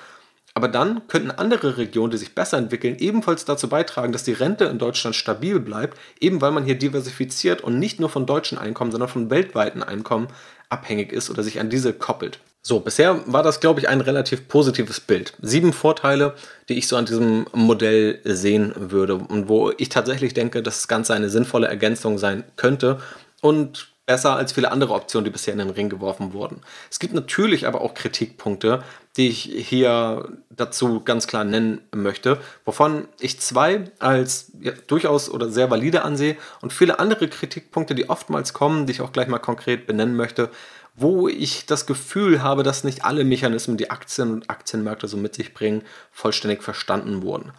aber 0.57 0.69
dann 0.69 1.07
könnten 1.09 1.33
andere 1.33 1.79
Regionen, 1.79 2.13
die 2.13 2.17
sich 2.17 2.37
besser 2.37 2.59
entwickeln, 2.59 2.97
ebenfalls 3.01 3.45
dazu 3.45 3.69
beitragen, 3.69 4.13
dass 4.13 4.23
die 4.23 4.33
Rente 4.33 4.67
in 4.67 4.79
Deutschland 4.79 5.17
stabil 5.17 5.59
bleibt, 5.59 5.99
eben 6.21 6.41
weil 6.41 6.53
man 6.53 6.65
hier 6.65 6.79
diversifiziert 6.79 7.61
und 7.61 7.81
nicht 7.81 7.99
nur 7.99 8.09
von 8.09 8.25
deutschen 8.25 8.57
Einkommen, 8.57 8.93
sondern 8.93 9.09
von 9.09 9.31
weltweiten 9.31 9.83
Einkommen 9.83 10.29
abhängig 10.69 11.13
ist 11.13 11.31
oder 11.31 11.43
sich 11.43 11.61
an 11.61 11.71
diese 11.71 11.93
koppelt. 11.93 12.39
So, 12.67 12.81
bisher 12.81 13.21
war 13.27 13.43
das, 13.43 13.61
glaube 13.61 13.81
ich, 13.81 13.91
ein 13.91 14.01
relativ 14.01 14.49
positives 14.49 14.99
Bild. 14.99 15.35
Sieben 15.43 15.75
Vorteile, 15.75 16.35
die 16.71 16.79
ich 16.79 16.89
so 16.89 16.97
an 16.97 17.05
diesem 17.05 17.47
Modell 17.53 18.21
sehen 18.25 18.73
würde 18.75 19.17
und 19.17 19.49
wo 19.49 19.71
ich 19.77 19.91
tatsächlich 19.91 20.33
denke, 20.33 20.63
dass 20.63 20.79
das 20.79 20.89
Ganze 20.89 21.13
eine 21.13 21.29
sinnvolle 21.29 21.67
Ergänzung 21.67 22.17
sein 22.17 22.43
könnte 22.57 23.01
und 23.43 23.94
besser 24.07 24.37
als 24.37 24.53
viele 24.53 24.71
andere 24.71 24.93
Optionen, 24.95 25.25
die 25.25 25.31
bisher 25.31 25.53
in 25.53 25.59
den 25.59 25.71
Ring 25.71 25.89
geworfen 25.89 26.33
wurden. 26.33 26.61
Es 26.91 26.99
gibt 26.99 27.15
natürlich 27.15 27.67
aber 27.67 27.81
auch 27.81 27.95
Kritikpunkte, 27.95 28.83
die 29.17 29.29
ich 29.29 29.43
hier 29.43 30.29
dazu 30.51 31.01
ganz 31.01 31.27
klar 31.27 31.45
nennen 31.45 31.81
möchte, 31.95 32.39
wovon 32.65 33.09
ich 33.21 33.41
zwei 33.41 33.91
als 33.99 34.53
ja, 34.61 34.73
durchaus 34.87 35.31
oder 35.31 35.49
sehr 35.49 35.71
valide 35.71 36.03
ansehe 36.03 36.37
und 36.61 36.73
viele 36.73 36.99
andere 36.99 37.29
Kritikpunkte, 37.29 37.95
die 37.95 38.11
oftmals 38.11 38.53
kommen, 38.53 38.87
die 38.87 38.93
ich 38.93 39.01
auch 39.01 39.13
gleich 39.13 39.29
mal 39.29 39.39
konkret 39.39 39.87
benennen 39.87 40.17
möchte, 40.17 40.51
wo 40.97 41.29
ich 41.29 41.67
das 41.67 41.87
Gefühl 41.87 42.43
habe, 42.43 42.63
dass 42.63 42.85
nicht 42.85 43.05
alle 43.05 43.25
Mechanismen, 43.25 43.77
die 43.77 43.91
Aktien 43.91 44.33
und 44.33 44.51
Aktienmärkte 44.51 45.09
so 45.09 45.17
mit 45.17 45.35
sich 45.35 45.55
bringen, 45.55 45.83
vollständig 46.13 46.63
verstanden 46.63 47.23
wurden. 47.23 47.53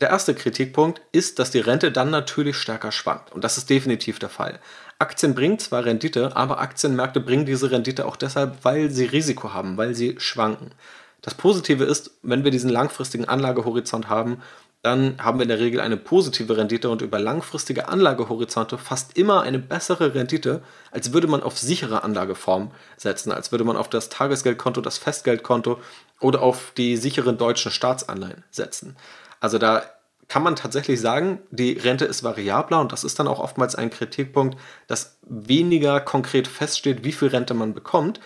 Der 0.00 0.10
erste 0.10 0.34
Kritikpunkt 0.34 1.00
ist, 1.12 1.38
dass 1.38 1.50
die 1.50 1.58
Rente 1.58 1.92
dann 1.92 2.10
natürlich 2.10 2.56
stärker 2.56 2.90
schwankt. 2.90 3.32
Und 3.32 3.44
das 3.44 3.58
ist 3.58 3.68
definitiv 3.68 4.18
der 4.18 4.30
Fall. 4.30 4.58
Aktien 5.00 5.34
bringen 5.34 5.58
zwar 5.58 5.84
Rendite, 5.84 6.36
aber 6.36 6.60
Aktienmärkte 6.60 7.20
bringen 7.20 7.46
diese 7.46 7.70
Rendite 7.70 8.04
auch 8.06 8.16
deshalb, 8.16 8.64
weil 8.64 8.90
sie 8.90 9.06
Risiko 9.06 9.54
haben, 9.54 9.76
weil 9.78 9.94
sie 9.94 10.16
schwanken. 10.18 10.72
Das 11.22 11.34
Positive 11.34 11.84
ist, 11.84 12.12
wenn 12.22 12.44
wir 12.44 12.50
diesen 12.50 12.70
langfristigen 12.70 13.26
Anlagehorizont 13.26 14.08
haben, 14.08 14.42
dann 14.82 15.16
haben 15.22 15.38
wir 15.38 15.42
in 15.42 15.48
der 15.48 15.58
Regel 15.58 15.80
eine 15.80 15.96
positive 15.96 16.56
Rendite 16.56 16.88
und 16.88 17.02
über 17.02 17.18
langfristige 17.18 17.88
Anlagehorizonte 17.88 18.78
fast 18.78 19.16
immer 19.16 19.42
eine 19.42 19.58
bessere 19.58 20.14
Rendite, 20.14 20.62
als 20.90 21.12
würde 21.12 21.26
man 21.26 21.42
auf 21.42 21.58
sichere 21.58 22.02
Anlageformen 22.02 22.70
setzen, 22.96 23.32
als 23.32 23.52
würde 23.52 23.64
man 23.64 23.76
auf 23.76 23.88
das 23.88 24.08
Tagesgeldkonto, 24.10 24.80
das 24.80 24.96
Festgeldkonto 24.98 25.78
oder 26.20 26.42
auf 26.42 26.72
die 26.76 26.96
sicheren 26.96 27.36
deutschen 27.36 27.70
Staatsanleihen 27.70 28.44
setzen. 28.50 28.96
Also 29.40 29.58
da 29.58 29.82
kann 30.30 30.44
man 30.44 30.54
tatsächlich 30.54 31.00
sagen, 31.00 31.40
die 31.50 31.72
Rente 31.72 32.04
ist 32.04 32.22
variabler 32.22 32.80
und 32.80 32.92
das 32.92 33.02
ist 33.02 33.18
dann 33.18 33.26
auch 33.26 33.40
oftmals 33.40 33.74
ein 33.74 33.90
Kritikpunkt, 33.90 34.56
dass 34.86 35.18
weniger 35.28 36.00
konkret 36.00 36.46
feststeht, 36.46 37.02
wie 37.02 37.10
viel 37.10 37.28
Rente 37.28 37.52
man 37.52 37.74
bekommt, 37.74 38.20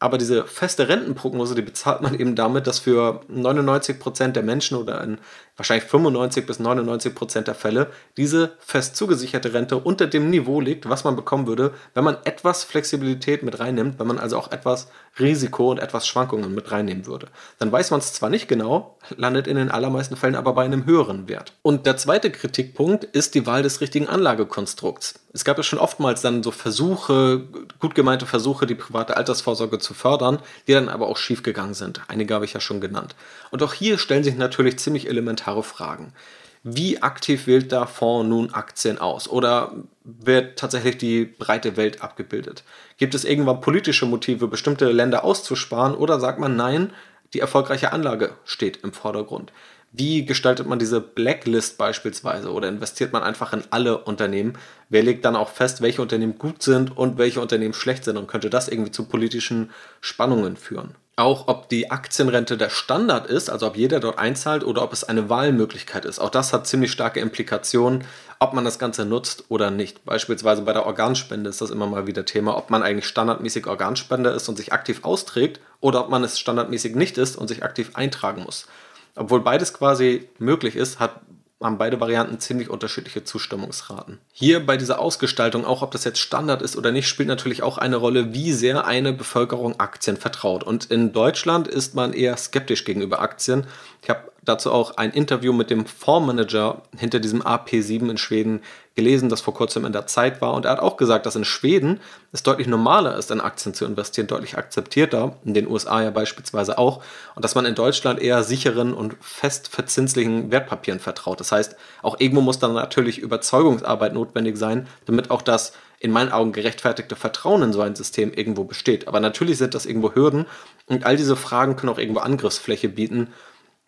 aber 0.00 0.16
diese 0.16 0.44
feste 0.46 0.88
Rentenprognose, 0.88 1.56
die 1.56 1.62
bezahlt 1.62 2.02
man 2.02 2.14
eben 2.18 2.36
damit, 2.36 2.66
dass 2.68 2.78
für 2.78 3.20
99 3.28 3.98
Prozent 3.98 4.36
der 4.36 4.44
Menschen 4.44 4.76
oder 4.76 5.02
in 5.02 5.18
wahrscheinlich 5.56 5.88
95 5.88 6.46
bis 6.46 6.60
99 6.60 7.14
Prozent 7.16 7.48
der 7.48 7.56
Fälle 7.56 7.88
diese 8.16 8.52
fest 8.60 8.94
zugesicherte 8.94 9.52
Rente 9.52 9.76
unter 9.76 10.06
dem 10.06 10.30
Niveau 10.30 10.60
liegt, 10.60 10.88
was 10.88 11.02
man 11.02 11.16
bekommen 11.16 11.48
würde, 11.48 11.74
wenn 11.94 12.04
man 12.04 12.16
etwas 12.24 12.62
Flexibilität 12.62 13.42
mit 13.42 13.58
reinnimmt, 13.58 13.98
wenn 13.98 14.06
man 14.06 14.20
also 14.20 14.38
auch 14.38 14.52
etwas 14.52 14.88
Risiko 15.18 15.72
und 15.72 15.78
etwas 15.78 16.06
Schwankungen 16.06 16.54
mit 16.54 16.70
reinnehmen 16.70 17.06
würde. 17.06 17.26
Dann 17.58 17.72
weiß 17.72 17.90
man 17.90 17.98
es 17.98 18.12
zwar 18.12 18.30
nicht 18.30 18.46
genau, 18.46 18.98
landet 19.16 19.48
in 19.48 19.56
den 19.56 19.70
allermeisten 19.70 20.16
Fällen 20.16 20.36
aber 20.36 20.52
bei 20.52 20.64
einem 20.64 20.86
höheren 20.86 21.28
Wert. 21.28 21.54
Und 21.62 21.86
der 21.86 21.96
zweite 21.96 22.30
Kritikpunkt 22.30 23.02
ist 23.02 23.34
die 23.34 23.46
Wahl 23.46 23.64
des 23.64 23.80
richtigen 23.80 24.06
Anlagekonstrukts. 24.06 25.14
Es 25.32 25.44
gab 25.44 25.58
ja 25.58 25.62
schon 25.62 25.78
oftmals 25.78 26.22
dann 26.22 26.42
so 26.42 26.50
Versuche, 26.50 27.42
gut 27.78 27.94
gemeinte 27.94 28.24
Versuche, 28.24 28.66
die 28.66 28.74
private 28.74 29.16
Altersvorsorge 29.16 29.78
zu 29.78 29.92
fördern, 29.92 30.38
die 30.66 30.72
dann 30.72 30.88
aber 30.88 31.08
auch 31.08 31.18
schiefgegangen 31.18 31.74
sind. 31.74 32.00
Einige 32.08 32.34
habe 32.34 32.46
ich 32.46 32.54
ja 32.54 32.60
schon 32.60 32.80
genannt. 32.80 33.14
Und 33.50 33.62
auch 33.62 33.74
hier 33.74 33.98
stellen 33.98 34.24
sich 34.24 34.36
natürlich 34.36 34.78
ziemlich 34.78 35.06
elementare 35.06 35.62
Fragen. 35.62 36.14
Wie 36.62 37.02
aktiv 37.02 37.46
wählt 37.46 37.72
der 37.72 37.86
Fonds 37.86 38.28
nun 38.28 38.52
Aktien 38.52 38.98
aus? 38.98 39.28
Oder 39.28 39.72
wird 40.04 40.58
tatsächlich 40.58 40.98
die 40.98 41.24
breite 41.24 41.76
Welt 41.76 42.02
abgebildet? 42.02 42.64
Gibt 42.96 43.14
es 43.14 43.24
irgendwann 43.24 43.60
politische 43.60 44.06
Motive, 44.06 44.48
bestimmte 44.48 44.90
Länder 44.90 45.24
auszusparen? 45.24 45.94
Oder 45.94 46.18
sagt 46.20 46.38
man, 46.38 46.56
nein, 46.56 46.92
die 47.32 47.40
erfolgreiche 47.40 47.92
Anlage 47.92 48.32
steht 48.44 48.78
im 48.78 48.92
Vordergrund? 48.92 49.52
Wie 49.98 50.24
gestaltet 50.24 50.68
man 50.68 50.78
diese 50.78 51.00
Blacklist 51.00 51.76
beispielsweise 51.76 52.52
oder 52.52 52.68
investiert 52.68 53.12
man 53.12 53.24
einfach 53.24 53.52
in 53.52 53.64
alle 53.70 53.98
Unternehmen? 53.98 54.56
Wer 54.88 55.02
legt 55.02 55.24
dann 55.24 55.34
auch 55.34 55.48
fest, 55.48 55.82
welche 55.82 56.00
Unternehmen 56.00 56.38
gut 56.38 56.62
sind 56.62 56.96
und 56.96 57.18
welche 57.18 57.40
Unternehmen 57.40 57.74
schlecht 57.74 58.04
sind 58.04 58.16
und 58.16 58.28
könnte 58.28 58.48
das 58.48 58.68
irgendwie 58.68 58.92
zu 58.92 59.06
politischen 59.06 59.72
Spannungen 60.00 60.56
führen? 60.56 60.94
Auch 61.16 61.48
ob 61.48 61.68
die 61.68 61.90
Aktienrente 61.90 62.56
der 62.56 62.70
Standard 62.70 63.26
ist, 63.26 63.50
also 63.50 63.66
ob 63.66 63.76
jeder 63.76 63.98
dort 63.98 64.20
einzahlt 64.20 64.62
oder 64.62 64.84
ob 64.84 64.92
es 64.92 65.02
eine 65.02 65.28
Wahlmöglichkeit 65.28 66.04
ist. 66.04 66.20
Auch 66.20 66.30
das 66.30 66.52
hat 66.52 66.68
ziemlich 66.68 66.92
starke 66.92 67.18
Implikationen, 67.18 68.04
ob 68.38 68.52
man 68.52 68.64
das 68.64 68.78
Ganze 68.78 69.04
nutzt 69.04 69.46
oder 69.48 69.72
nicht. 69.72 70.04
Beispielsweise 70.04 70.62
bei 70.62 70.74
der 70.74 70.86
Organspende 70.86 71.50
ist 71.50 71.60
das 71.60 71.70
immer 71.70 71.88
mal 71.88 72.06
wieder 72.06 72.24
Thema, 72.24 72.56
ob 72.56 72.70
man 72.70 72.84
eigentlich 72.84 73.08
standardmäßig 73.08 73.66
Organspender 73.66 74.32
ist 74.32 74.48
und 74.48 74.54
sich 74.54 74.72
aktiv 74.72 75.00
austrägt 75.02 75.58
oder 75.80 76.02
ob 76.04 76.08
man 76.08 76.22
es 76.22 76.38
standardmäßig 76.38 76.94
nicht 76.94 77.18
ist 77.18 77.34
und 77.34 77.48
sich 77.48 77.64
aktiv 77.64 77.90
eintragen 77.94 78.44
muss. 78.44 78.68
Obwohl 79.14 79.40
beides 79.40 79.72
quasi 79.72 80.28
möglich 80.38 80.76
ist, 80.76 81.00
hat, 81.00 81.20
haben 81.60 81.78
beide 81.78 82.00
Varianten 82.00 82.38
ziemlich 82.38 82.70
unterschiedliche 82.70 83.24
Zustimmungsraten. 83.24 84.18
Hier 84.32 84.64
bei 84.64 84.76
dieser 84.76 85.00
Ausgestaltung, 85.00 85.64
auch 85.64 85.82
ob 85.82 85.90
das 85.90 86.04
jetzt 86.04 86.20
Standard 86.20 86.62
ist 86.62 86.76
oder 86.76 86.92
nicht, 86.92 87.08
spielt 87.08 87.28
natürlich 87.28 87.62
auch 87.62 87.78
eine 87.78 87.96
Rolle, 87.96 88.32
wie 88.32 88.52
sehr 88.52 88.86
eine 88.86 89.12
Bevölkerung 89.12 89.80
Aktien 89.80 90.16
vertraut. 90.16 90.62
Und 90.62 90.84
in 90.86 91.12
Deutschland 91.12 91.66
ist 91.66 91.94
man 91.94 92.12
eher 92.12 92.36
skeptisch 92.36 92.84
gegenüber 92.84 93.20
Aktien. 93.20 93.66
Ich 94.02 94.10
habe 94.10 94.30
dazu 94.48 94.72
auch 94.72 94.96
ein 94.96 95.12
Interview 95.12 95.52
mit 95.52 95.70
dem 95.70 95.86
Fondsmanager 95.86 96.82
hinter 96.96 97.20
diesem 97.20 97.42
AP7 97.42 98.10
in 98.10 98.18
Schweden 98.18 98.60
gelesen, 98.94 99.28
das 99.28 99.40
vor 99.40 99.54
kurzem 99.54 99.84
in 99.84 99.92
der 99.92 100.06
Zeit 100.06 100.40
war. 100.40 100.54
Und 100.54 100.64
er 100.64 100.72
hat 100.72 100.80
auch 100.80 100.96
gesagt, 100.96 101.26
dass 101.26 101.36
in 101.36 101.44
Schweden 101.44 102.00
es 102.32 102.42
deutlich 102.42 102.66
normaler 102.66 103.16
ist, 103.16 103.30
in 103.30 103.40
Aktien 103.40 103.74
zu 103.74 103.84
investieren, 103.84 104.26
deutlich 104.26 104.56
akzeptierter, 104.56 105.36
in 105.44 105.54
den 105.54 105.68
USA 105.68 106.02
ja 106.02 106.10
beispielsweise 106.10 106.78
auch. 106.78 107.02
Und 107.34 107.44
dass 107.44 107.54
man 107.54 107.66
in 107.66 107.74
Deutschland 107.74 108.20
eher 108.20 108.42
sicheren 108.42 108.94
und 108.94 109.16
fest 109.20 109.68
verzinslichen 109.68 110.50
Wertpapieren 110.50 111.00
vertraut. 111.00 111.40
Das 111.40 111.52
heißt, 111.52 111.76
auch 112.02 112.18
irgendwo 112.18 112.40
muss 112.40 112.58
dann 112.58 112.72
natürlich 112.72 113.18
Überzeugungsarbeit 113.18 114.14
notwendig 114.14 114.56
sein, 114.56 114.88
damit 115.06 115.30
auch 115.30 115.42
das 115.42 115.72
in 116.00 116.12
meinen 116.12 116.30
Augen 116.30 116.52
gerechtfertigte 116.52 117.16
Vertrauen 117.16 117.62
in 117.62 117.72
so 117.72 117.80
ein 117.80 117.96
System 117.96 118.32
irgendwo 118.32 118.64
besteht. 118.64 119.08
Aber 119.08 119.20
natürlich 119.20 119.58
sind 119.58 119.74
das 119.74 119.84
irgendwo 119.84 120.14
Hürden 120.14 120.46
und 120.86 121.04
all 121.04 121.16
diese 121.16 121.36
Fragen 121.36 121.76
können 121.76 121.92
auch 121.92 121.98
irgendwo 121.98 122.20
Angriffsfläche 122.20 122.88
bieten 122.88 123.28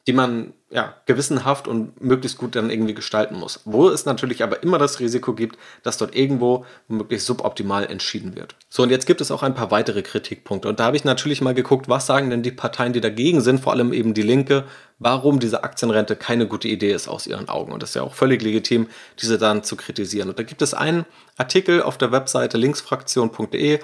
die 0.07 0.13
man 0.13 0.55
ja, 0.73 0.95
gewissenhaft 1.07 1.67
und 1.67 2.01
möglichst 2.01 2.39
gut 2.39 2.55
dann 2.55 2.71
irgendwie 2.71 2.95
gestalten 2.95 3.35
muss. 3.35 3.61
Wo 3.65 3.89
es 3.89 4.07
natürlich 4.07 4.45
aber 4.45 4.63
immer 4.63 4.79
das 4.79 5.01
Risiko 5.01 5.35
gibt, 5.35 5.59
dass 5.83 5.99
dort 5.99 6.15
irgendwo 6.15 6.65
womöglich 6.87 7.25
suboptimal 7.25 7.87
entschieden 7.87 8.37
wird. 8.37 8.55
So, 8.69 8.85
und 8.85 8.91
jetzt 8.91 9.07
gibt 9.07 9.21
es 9.21 9.33
auch 9.33 9.43
ein 9.43 9.55
paar 9.55 9.73
weitere 9.73 10.03
Kritikpunkte. 10.03 10.69
Und 10.69 10.79
da 10.79 10.85
habe 10.85 10.97
ich 10.97 11.03
natürlich 11.03 11.41
mal 11.41 11.55
geguckt, 11.55 11.89
was 11.89 12.07
sagen 12.07 12.31
denn 12.31 12.45
die 12.45 12.53
Parteien, 12.53 12.93
die 12.93 13.01
dagegen 13.01 13.41
sind, 13.41 13.61
vor 13.61 13.73
allem 13.73 13.93
eben 13.93 14.15
die 14.15 14.23
Linke, 14.23 14.65
warum 15.01 15.41
diese 15.41 15.65
Aktienrente 15.65 16.15
keine 16.15 16.47
gute 16.47 16.69
Idee 16.69 16.93
ist 16.93 17.09
aus 17.09 17.27
ihren 17.27 17.49
Augen. 17.49 17.73
Und 17.73 17.83
das 17.83 17.91
ist 17.91 17.97
ja 17.97 18.03
auch 18.03 18.15
völlig 18.15 18.41
legitim, 18.41 18.87
diese 19.21 19.39
dann 19.39 19.65
zu 19.65 19.75
kritisieren. 19.75 20.29
Und 20.29 20.39
da 20.39 20.45
gibt 20.45 20.63
es 20.63 20.73
einen 20.73 21.05
Artikel 21.37 21.83
auf 21.83 21.99
der 21.99 22.13
Webseite 22.13 22.59
linksfraktion.de, 22.59 23.81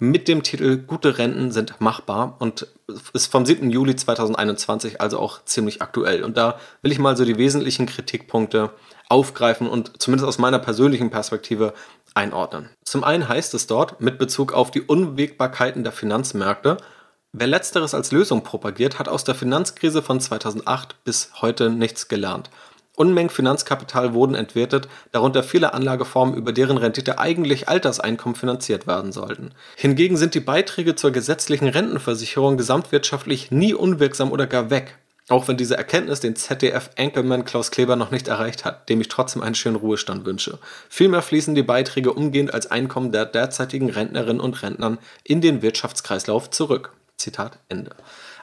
mit 0.00 0.28
dem 0.28 0.42
Titel 0.42 0.78
Gute 0.78 1.18
Renten 1.18 1.52
sind 1.52 1.78
machbar 1.80 2.36
und 2.38 2.66
ist 3.12 3.30
vom 3.30 3.44
7. 3.44 3.70
Juli 3.70 3.94
2021, 3.94 5.00
also 5.00 5.18
auch 5.18 5.44
ziemlich 5.44 5.82
aktuell. 5.82 6.24
Und 6.24 6.38
da 6.38 6.58
will 6.80 6.90
ich 6.90 6.98
mal 6.98 7.16
so 7.16 7.24
die 7.24 7.36
wesentlichen 7.36 7.84
Kritikpunkte 7.86 8.70
aufgreifen 9.10 9.68
und 9.68 10.00
zumindest 10.00 10.26
aus 10.26 10.38
meiner 10.38 10.58
persönlichen 10.58 11.10
Perspektive 11.10 11.74
einordnen. 12.14 12.70
Zum 12.82 13.04
einen 13.04 13.28
heißt 13.28 13.52
es 13.52 13.66
dort 13.66 14.00
mit 14.00 14.18
Bezug 14.18 14.54
auf 14.54 14.70
die 14.70 14.80
Unwägbarkeiten 14.80 15.84
der 15.84 15.92
Finanzmärkte, 15.92 16.78
wer 17.32 17.46
letzteres 17.46 17.92
als 17.92 18.10
Lösung 18.10 18.42
propagiert, 18.42 18.98
hat 18.98 19.08
aus 19.08 19.24
der 19.24 19.34
Finanzkrise 19.34 20.00
von 20.00 20.18
2008 20.18 21.04
bis 21.04 21.30
heute 21.42 21.68
nichts 21.68 22.08
gelernt. 22.08 22.48
Unmengen 23.00 23.30
Finanzkapital 23.30 24.12
wurden 24.12 24.34
entwertet, 24.34 24.86
darunter 25.10 25.42
viele 25.42 25.72
Anlageformen, 25.72 26.34
über 26.34 26.52
deren 26.52 26.76
Rendite 26.76 27.18
eigentlich 27.18 27.66
Alterseinkommen 27.66 28.36
finanziert 28.36 28.86
werden 28.86 29.10
sollten. 29.10 29.52
Hingegen 29.74 30.18
sind 30.18 30.34
die 30.34 30.40
Beiträge 30.40 30.96
zur 30.96 31.10
gesetzlichen 31.10 31.68
Rentenversicherung 31.68 32.58
gesamtwirtschaftlich 32.58 33.50
nie 33.50 33.72
unwirksam 33.72 34.30
oder 34.30 34.46
gar 34.46 34.68
weg. 34.68 34.98
Auch 35.30 35.48
wenn 35.48 35.56
diese 35.56 35.78
Erkenntnis 35.78 36.20
den 36.20 36.36
ZDF-Enkelmann 36.36 37.46
Klaus 37.46 37.70
Kleber 37.70 37.96
noch 37.96 38.10
nicht 38.10 38.28
erreicht 38.28 38.66
hat, 38.66 38.90
dem 38.90 39.00
ich 39.00 39.08
trotzdem 39.08 39.40
einen 39.40 39.54
schönen 39.54 39.76
Ruhestand 39.76 40.26
wünsche. 40.26 40.58
Vielmehr 40.90 41.22
fließen 41.22 41.54
die 41.54 41.62
Beiträge 41.62 42.12
umgehend 42.12 42.52
als 42.52 42.70
Einkommen 42.70 43.12
der 43.12 43.24
derzeitigen 43.24 43.88
Rentnerinnen 43.88 44.42
und 44.42 44.62
Rentnern 44.62 44.98
in 45.24 45.40
den 45.40 45.62
Wirtschaftskreislauf 45.62 46.50
zurück. 46.50 46.92
Zitat 47.16 47.58
Ende. 47.70 47.92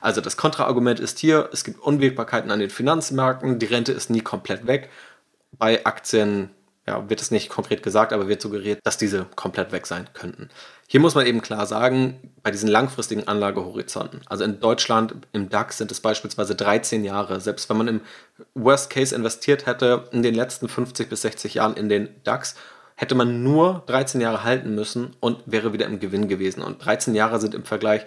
Also 0.02 0.22
das 0.22 0.38
Kontraargument 0.38 1.00
ist 1.00 1.20
hier, 1.20 1.50
es 1.52 1.64
gibt 1.64 1.80
Unwägbarkeiten 1.80 2.52
an 2.52 2.60
den 2.60 2.70
Finanzmärkten, 2.70 3.60
die 3.60 3.66
Rente 3.66 3.92
ist 3.92 4.10
nie 4.10 4.22
komplett 4.22 4.68
weg. 4.68 4.90
Bei 5.52 5.86
Aktien 5.86 6.52
ja, 6.88 7.10
wird 7.10 7.22
es 7.22 7.32
nicht 7.32 7.50
konkret 7.50 7.84
gesagt, 7.84 8.14
aber 8.14 8.30
wird 8.30 8.42
suggeriert, 8.42 8.80
dass 8.84 8.98
diese 8.98 9.26
komplett 9.36 9.74
weg 9.74 9.86
sein 9.86 10.08
könnten. 10.14 10.50
Hier 10.88 11.02
muss 11.02 11.16
man 11.16 11.26
eben 11.26 11.42
klar 11.42 11.66
sagen, 11.66 12.32
bei 12.44 12.50
diesen 12.50 12.70
langfristigen 12.70 13.28
Anlagehorizonten, 13.28 14.22
also 14.26 14.46
in 14.46 14.62
Deutschland 14.62 15.14
im 15.34 15.50
DAX 15.50 15.78
sind 15.78 15.92
es 15.92 16.00
beispielsweise 16.00 16.56
13 16.56 17.04
Jahre, 17.04 17.42
selbst 17.42 17.70
wenn 17.70 17.78
man 17.78 17.90
im 17.90 18.02
Worst 18.54 18.90
Case 18.90 19.14
investiert 19.14 19.66
hätte 19.66 20.08
in 20.12 20.24
den 20.24 20.34
letzten 20.34 20.70
50 20.70 21.10
bis 21.10 21.24
60 21.24 21.56
Jahren 21.56 21.76
in 21.76 21.90
den 21.90 22.10
DAX, 22.24 22.56
hätte 22.96 23.16
man 23.16 23.44
nur 23.44 23.84
13 23.88 24.22
Jahre 24.22 24.44
halten 24.44 24.74
müssen 24.74 25.16
und 25.20 25.40
wäre 25.46 25.74
wieder 25.74 25.86
im 25.86 26.00
Gewinn 26.00 26.30
gewesen. 26.30 26.64
Und 26.64 26.84
13 26.84 27.16
Jahre 27.16 27.40
sind 27.42 27.54
im 27.54 27.66
Vergleich 27.66 28.06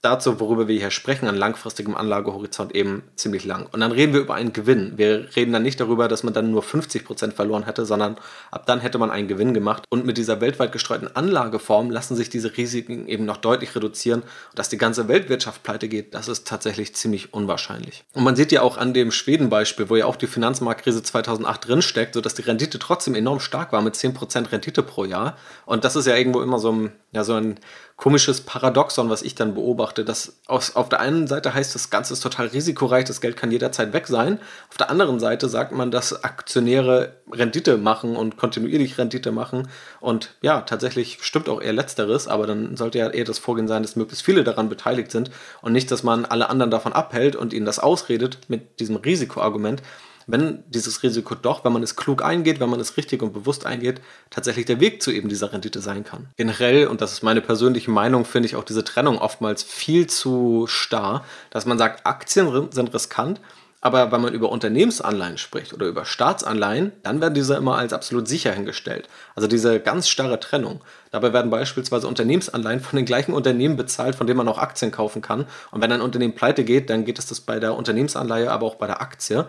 dazu, 0.00 0.38
worüber 0.38 0.68
wir 0.68 0.78
hier 0.78 0.90
sprechen, 0.90 1.26
an 1.28 1.34
langfristigem 1.34 1.96
Anlagehorizont 1.96 2.74
eben 2.74 3.02
ziemlich 3.16 3.44
lang. 3.44 3.66
Und 3.72 3.80
dann 3.80 3.90
reden 3.90 4.12
wir 4.12 4.20
über 4.20 4.34
einen 4.34 4.52
Gewinn. 4.52 4.92
Wir 4.96 5.28
reden 5.34 5.52
dann 5.52 5.64
nicht 5.64 5.80
darüber, 5.80 6.06
dass 6.06 6.22
man 6.22 6.32
dann 6.32 6.52
nur 6.52 6.62
50% 6.62 7.32
verloren 7.32 7.64
hätte, 7.64 7.84
sondern 7.84 8.16
ab 8.52 8.66
dann 8.66 8.80
hätte 8.80 8.98
man 8.98 9.10
einen 9.10 9.26
Gewinn 9.26 9.54
gemacht. 9.54 9.84
Und 9.88 10.06
mit 10.06 10.16
dieser 10.16 10.40
weltweit 10.40 10.70
gestreuten 10.70 11.14
Anlageform 11.16 11.90
lassen 11.90 12.14
sich 12.14 12.30
diese 12.30 12.56
Risiken 12.56 13.08
eben 13.08 13.24
noch 13.24 13.38
deutlich 13.38 13.74
reduzieren. 13.74 14.22
Und 14.22 14.58
dass 14.58 14.68
die 14.68 14.78
ganze 14.78 15.08
Weltwirtschaft 15.08 15.64
pleite 15.64 15.88
geht, 15.88 16.14
das 16.14 16.28
ist 16.28 16.46
tatsächlich 16.46 16.94
ziemlich 16.94 17.34
unwahrscheinlich. 17.34 18.04
Und 18.14 18.22
man 18.22 18.36
sieht 18.36 18.52
ja 18.52 18.62
auch 18.62 18.76
an 18.76 18.94
dem 18.94 19.10
Schweden-Beispiel, 19.10 19.90
wo 19.90 19.96
ja 19.96 20.06
auch 20.06 20.16
die 20.16 20.28
Finanzmarktkrise 20.28 21.02
2008 21.02 21.68
drinsteckt, 21.68 22.14
sodass 22.14 22.34
die 22.34 22.42
Rendite 22.42 22.78
trotzdem 22.78 23.16
enorm 23.16 23.40
stark 23.40 23.72
war 23.72 23.82
mit 23.82 23.94
10% 23.94 24.52
Rendite 24.52 24.84
pro 24.84 25.04
Jahr. 25.04 25.36
Und 25.66 25.84
das 25.84 25.96
ist 25.96 26.06
ja 26.06 26.14
irgendwo 26.14 26.40
immer 26.40 26.60
so 26.60 26.70
ein, 26.70 26.92
ja, 27.10 27.24
so 27.24 27.34
ein 27.34 27.58
komisches 27.98 28.40
Paradoxon, 28.42 29.10
was 29.10 29.22
ich 29.22 29.34
dann 29.34 29.54
beobachte, 29.54 30.04
dass 30.04 30.38
aus, 30.46 30.76
auf 30.76 30.88
der 30.88 31.00
einen 31.00 31.26
Seite 31.26 31.52
heißt, 31.52 31.74
das 31.74 31.90
Ganze 31.90 32.14
ist 32.14 32.20
total 32.20 32.46
risikoreich, 32.46 33.04
das 33.04 33.20
Geld 33.20 33.36
kann 33.36 33.50
jederzeit 33.50 33.92
weg 33.92 34.06
sein. 34.06 34.38
Auf 34.70 34.76
der 34.76 34.88
anderen 34.88 35.18
Seite 35.18 35.48
sagt 35.48 35.72
man, 35.72 35.90
dass 35.90 36.22
Aktionäre 36.22 37.16
Rendite 37.30 37.76
machen 37.76 38.14
und 38.14 38.36
kontinuierlich 38.36 38.98
Rendite 38.98 39.32
machen. 39.32 39.68
Und 39.98 40.36
ja, 40.42 40.60
tatsächlich 40.60 41.18
stimmt 41.22 41.48
auch 41.48 41.60
eher 41.60 41.72
letzteres, 41.72 42.28
aber 42.28 42.46
dann 42.46 42.76
sollte 42.76 42.98
ja 42.98 43.10
eher 43.10 43.24
das 43.24 43.40
Vorgehen 43.40 43.66
sein, 43.66 43.82
dass 43.82 43.96
möglichst 43.96 44.24
viele 44.24 44.44
daran 44.44 44.68
beteiligt 44.68 45.10
sind 45.10 45.32
und 45.60 45.72
nicht, 45.72 45.90
dass 45.90 46.04
man 46.04 46.24
alle 46.24 46.50
anderen 46.50 46.70
davon 46.70 46.92
abhält 46.92 47.34
und 47.34 47.52
ihnen 47.52 47.66
das 47.66 47.80
ausredet 47.80 48.38
mit 48.46 48.78
diesem 48.78 48.94
Risikoargument 48.94 49.82
wenn 50.28 50.62
dieses 50.68 51.02
Risiko 51.02 51.34
doch, 51.34 51.64
wenn 51.64 51.72
man 51.72 51.82
es 51.82 51.96
klug 51.96 52.22
eingeht, 52.22 52.60
wenn 52.60 52.68
man 52.68 52.78
es 52.78 52.96
richtig 52.96 53.22
und 53.22 53.32
bewusst 53.32 53.66
eingeht, 53.66 54.00
tatsächlich 54.30 54.66
der 54.66 54.78
Weg 54.78 55.02
zu 55.02 55.10
eben 55.10 55.28
dieser 55.28 55.52
Rendite 55.52 55.80
sein 55.80 56.04
kann. 56.04 56.28
Generell, 56.36 56.86
und 56.86 57.00
das 57.00 57.12
ist 57.12 57.22
meine 57.22 57.40
persönliche 57.40 57.90
Meinung, 57.90 58.24
finde 58.24 58.46
ich 58.46 58.54
auch 58.54 58.64
diese 58.64 58.84
Trennung 58.84 59.18
oftmals 59.18 59.62
viel 59.62 60.06
zu 60.06 60.66
starr, 60.68 61.24
dass 61.50 61.66
man 61.66 61.78
sagt, 61.78 62.06
Aktien 62.06 62.68
sind 62.70 62.94
riskant, 62.94 63.40
aber 63.80 64.10
wenn 64.10 64.20
man 64.20 64.34
über 64.34 64.50
Unternehmensanleihen 64.50 65.38
spricht 65.38 65.72
oder 65.72 65.86
über 65.86 66.04
Staatsanleihen, 66.04 66.92
dann 67.04 67.20
werden 67.20 67.34
diese 67.34 67.54
immer 67.54 67.76
als 67.76 67.92
absolut 67.92 68.26
sicher 68.26 68.52
hingestellt. 68.52 69.08
Also 69.36 69.46
diese 69.46 69.78
ganz 69.78 70.08
starre 70.08 70.40
Trennung. 70.40 70.80
Dabei 71.12 71.32
werden 71.32 71.50
beispielsweise 71.50 72.08
Unternehmensanleihen 72.08 72.80
von 72.80 72.96
den 72.96 73.06
gleichen 73.06 73.32
Unternehmen 73.32 73.76
bezahlt, 73.76 74.16
von 74.16 74.26
denen 74.26 74.38
man 74.38 74.48
auch 74.48 74.58
Aktien 74.58 74.90
kaufen 74.90 75.22
kann. 75.22 75.46
Und 75.70 75.80
wenn 75.80 75.92
ein 75.92 76.00
Unternehmen 76.00 76.34
pleite 76.34 76.64
geht, 76.64 76.90
dann 76.90 77.04
geht 77.04 77.20
es 77.20 77.26
das 77.26 77.40
bei 77.40 77.60
der 77.60 77.76
Unternehmensanleihe, 77.76 78.50
aber 78.50 78.66
auch 78.66 78.74
bei 78.74 78.88
der 78.88 79.00
Aktie. 79.00 79.46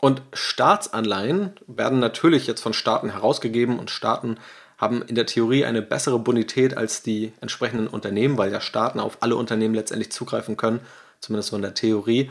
Und 0.00 0.22
Staatsanleihen 0.32 1.52
werden 1.66 1.98
natürlich 1.98 2.46
jetzt 2.46 2.60
von 2.60 2.72
Staaten 2.72 3.10
herausgegeben 3.10 3.78
und 3.78 3.90
Staaten 3.90 4.38
haben 4.78 5.02
in 5.02 5.14
der 5.14 5.26
Theorie 5.26 5.64
eine 5.64 5.80
bessere 5.80 6.18
Bonität 6.18 6.76
als 6.76 7.02
die 7.02 7.32
entsprechenden 7.40 7.88
Unternehmen, 7.88 8.36
weil 8.36 8.52
ja 8.52 8.60
Staaten 8.60 9.00
auf 9.00 9.18
alle 9.20 9.36
Unternehmen 9.36 9.74
letztendlich 9.74 10.12
zugreifen 10.12 10.56
können, 10.56 10.80
zumindest 11.20 11.50
von 11.50 11.62
der 11.62 11.74
Theorie. 11.74 12.30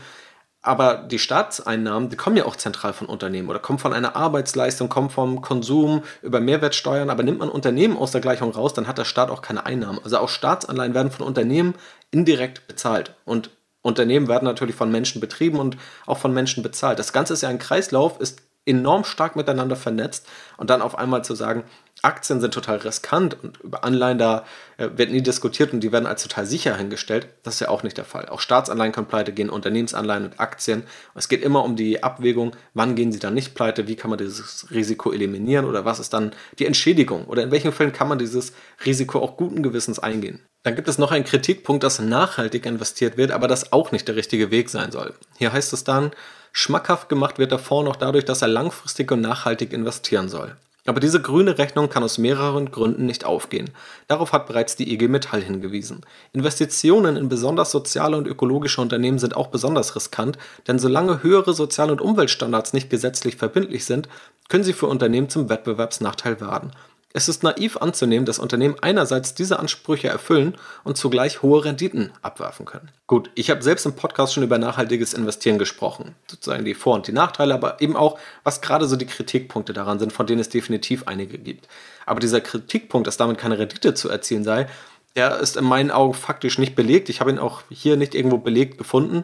Aber 0.65 0.95
die 0.95 1.19
Staatseinnahmen, 1.19 2.10
die 2.10 2.15
kommen 2.15 2.38
ja 2.38 2.45
auch 2.45 2.56
zentral 2.56 2.93
von 2.93 3.06
Unternehmen 3.08 3.49
oder 3.49 3.60
kommen 3.60 3.78
von 3.78 3.93
einer 3.93 4.15
Arbeitsleistung, 4.15 4.89
kommen 4.89 5.12
vom 5.12 5.41
Konsum 5.41 6.04
über 6.23 6.39
Mehrwertsteuern. 6.39 7.12
Aber 7.12 7.21
nimmt 7.21 7.38
man 7.38 7.49
Unternehmen 7.49 7.95
aus 7.95 8.12
der 8.12 8.21
Gleichung 8.21 8.51
raus, 8.51 8.73
dann 8.73 8.88
hat 8.88 8.97
der 8.97 9.06
Staat 9.06 9.30
auch 9.30 9.43
keine 9.43 9.67
Einnahmen. 9.67 9.99
Also 10.04 10.17
auch 10.17 10.30
Staatsanleihen 10.30 10.95
werden 10.95 11.12
von 11.12 11.25
Unternehmen 11.25 11.75
indirekt 12.10 12.67
bezahlt. 12.67 13.13
Und 13.25 13.51
Unternehmen 13.85 14.27
werden 14.27 14.45
natürlich 14.45 14.75
von 14.75 14.91
Menschen 14.91 15.21
betrieben 15.21 15.59
und 15.59 15.77
auch 16.07 16.17
von 16.17 16.33
Menschen 16.33 16.63
bezahlt. 16.63 16.97
Das 16.97 17.13
Ganze 17.13 17.33
ist 17.33 17.43
ja 17.43 17.49
ein 17.49 17.59
Kreislauf, 17.59 18.19
ist 18.19 18.41
enorm 18.65 19.04
stark 19.04 19.36
miteinander 19.36 19.75
vernetzt 19.75 20.28
und 20.58 20.69
dann 20.69 20.82
auf 20.82 20.97
einmal 20.97 21.23
zu 21.23 21.36
sagen, 21.36 21.63
Aktien 22.01 22.41
sind 22.41 22.54
total 22.54 22.78
riskant 22.78 23.41
und 23.41 23.60
über 23.62 23.84
Anleihen 23.84 24.17
da 24.17 24.45
äh, 24.78 24.89
wird 24.95 25.12
nie 25.12 25.21
diskutiert 25.21 25.73
und 25.73 25.80
die 25.80 25.91
werden 25.91 26.06
als 26.06 26.23
total 26.23 26.45
sicher 26.45 26.75
hingestellt, 26.75 27.28
das 27.43 27.56
ist 27.56 27.60
ja 27.62 27.69
auch 27.69 27.84
nicht 27.84 27.97
der 27.97 28.06
Fall. 28.06 28.28
Auch 28.28 28.39
Staatsanleihen 28.39 28.91
können 28.91 29.08
pleite 29.08 29.32
gehen, 29.32 29.49
Unternehmensanleihen 29.49 30.25
und 30.25 30.39
Aktien. 30.39 30.84
Es 31.15 31.30
geht 31.30 31.41
immer 31.41 31.63
um 31.63 31.75
die 31.75 32.04
Abwägung, 32.04 32.56
wann 32.73 32.95
gehen 32.95 33.12
sie 33.12 33.19
dann 33.19 33.34
nicht 33.34 33.56
pleite, 33.56 33.88
wie 33.88 33.95
kann 33.95 34.10
man 34.10 34.19
dieses 34.19 34.67
Risiko 34.71 35.12
eliminieren 35.12 35.65
oder 35.65 35.86
was 35.86 35.99
ist 35.99 36.13
dann 36.13 36.34
die 36.60 36.65
Entschädigung 36.65 37.25
oder 37.25 37.43
in 37.43 37.51
welchen 37.51 37.71
Fällen 37.71 37.93
kann 37.93 38.08
man 38.08 38.19
dieses 38.19 38.54
Risiko 38.86 39.19
auch 39.19 39.38
guten 39.38 39.63
Gewissens 39.63 39.99
eingehen. 39.99 40.41
Dann 40.63 40.75
gibt 40.75 40.88
es 40.88 40.97
noch 40.97 41.12
einen 41.12 41.25
Kritikpunkt, 41.25 41.84
dass 41.84 41.99
nachhaltig 41.99 42.65
investiert 42.65 43.17
wird, 43.17 43.32
aber 43.32 43.47
das 43.47 43.71
auch 43.71 43.91
nicht 43.91 44.08
der 44.08 44.15
richtige 44.15 44.49
Weg 44.51 44.69
sein 44.69 44.91
soll. 44.91 45.13
Hier 45.38 45.54
heißt 45.54 45.73
es 45.73 45.84
dann, 45.84 46.12
schmackhaft 46.57 47.09
gemacht 47.09 47.37
wird 47.37 47.51
der 47.51 47.59
Fonds 47.59 47.85
noch 47.85 47.97
dadurch, 47.97 48.23
dass 48.23 48.41
er 48.41 48.47
langfristig 48.47 49.11
und 49.11 49.19
nachhaltig 49.19 49.73
investieren 49.73 50.29
soll. 50.29 50.55
Aber 50.85 51.01
diese 51.01 51.21
grüne 51.21 51.57
Rechnung 51.57 51.89
kann 51.89 52.03
aus 52.03 52.17
mehreren 52.17 52.71
Gründen 52.71 53.05
nicht 53.05 53.25
aufgehen. 53.25 53.71
Darauf 54.07 54.31
hat 54.31 54.47
bereits 54.47 54.77
die 54.77 54.93
IG 54.93 55.09
Metall 55.09 55.41
hingewiesen. 55.41 56.01
Investitionen 56.31 57.17
in 57.17 57.27
besonders 57.27 57.71
soziale 57.71 58.15
und 58.15 58.25
ökologische 58.25 58.79
Unternehmen 58.79 59.19
sind 59.19 59.35
auch 59.35 59.47
besonders 59.47 59.97
riskant, 59.97 60.37
denn 60.67 60.79
solange 60.79 61.23
höhere 61.23 61.53
Sozial- 61.53 61.91
und 61.91 62.01
Umweltstandards 62.01 62.71
nicht 62.71 62.89
gesetzlich 62.89 63.35
verbindlich 63.35 63.83
sind, 63.83 64.07
können 64.47 64.63
sie 64.63 64.73
für 64.73 64.87
Unternehmen 64.87 65.27
zum 65.27 65.49
Wettbewerbsnachteil 65.49 66.39
werden. 66.39 66.71
Es 67.15 67.30
ist 67.30 67.43
naiv 67.43 67.78
anzunehmen, 67.78 68.25
dass 68.25 68.39
Unternehmen 68.39 68.75
einerseits 68.82 69.34
diese 69.34 69.58
Ansprüche 69.58 70.10
erfüllen 70.10 70.58
und 70.84 70.97
zugleich 70.97 71.41
hohe 71.41 71.63
Renditen 71.63 72.12
abwerfen 72.21 72.65
können. 72.65 72.91
Gut, 73.08 73.32
ich 73.36 73.49
habe 73.49 73.62
selbst 73.63 73.86
im 73.86 73.95
Podcast 73.95 74.34
schon 74.34 74.43
über 74.43 74.58
nachhaltiges 74.58 75.13
Investieren 75.13 75.58
gesprochen, 75.58 76.13
sozusagen 76.30 76.65
die 76.65 76.73
Vor- 76.73 76.95
und 76.95 77.08
die 77.08 77.13
Nachteile, 77.13 77.54
aber 77.54 77.80
eben 77.80 77.95
auch, 77.95 78.19
was 78.43 78.60
gerade 78.60 78.86
so 78.86 78.97
die 78.97 79.06
Kritikpunkte 79.06 79.71
daran 79.71 79.97
sind, 79.97 80.12
von 80.12 80.28
denen 80.28 80.41
es 80.41 80.49
definitiv 80.49 81.08
einige 81.08 81.38
gibt. 81.38 81.69
Aber 82.06 82.19
dieser 82.19 82.41
Kritikpunkt, 82.41 83.08
dass 83.08 83.15
damit 83.15 83.38
keine 83.38 83.58
Rendite 83.58 83.93
zu 83.93 84.10
erzielen 84.10 84.43
sei, 84.43 84.67
der 85.15 85.39
ist 85.39 85.56
in 85.56 85.63
meinen 85.63 85.91
Augen 85.91 86.15
faktisch 86.15 86.58
nicht 86.58 86.75
belegt. 86.75 87.08
Ich 87.08 87.21
habe 87.21 87.30
ihn 87.30 87.39
auch 87.39 87.62
hier 87.69 87.95
nicht 87.95 88.13
irgendwo 88.13 88.39
belegt 88.39 88.78
gefunden. 88.78 89.23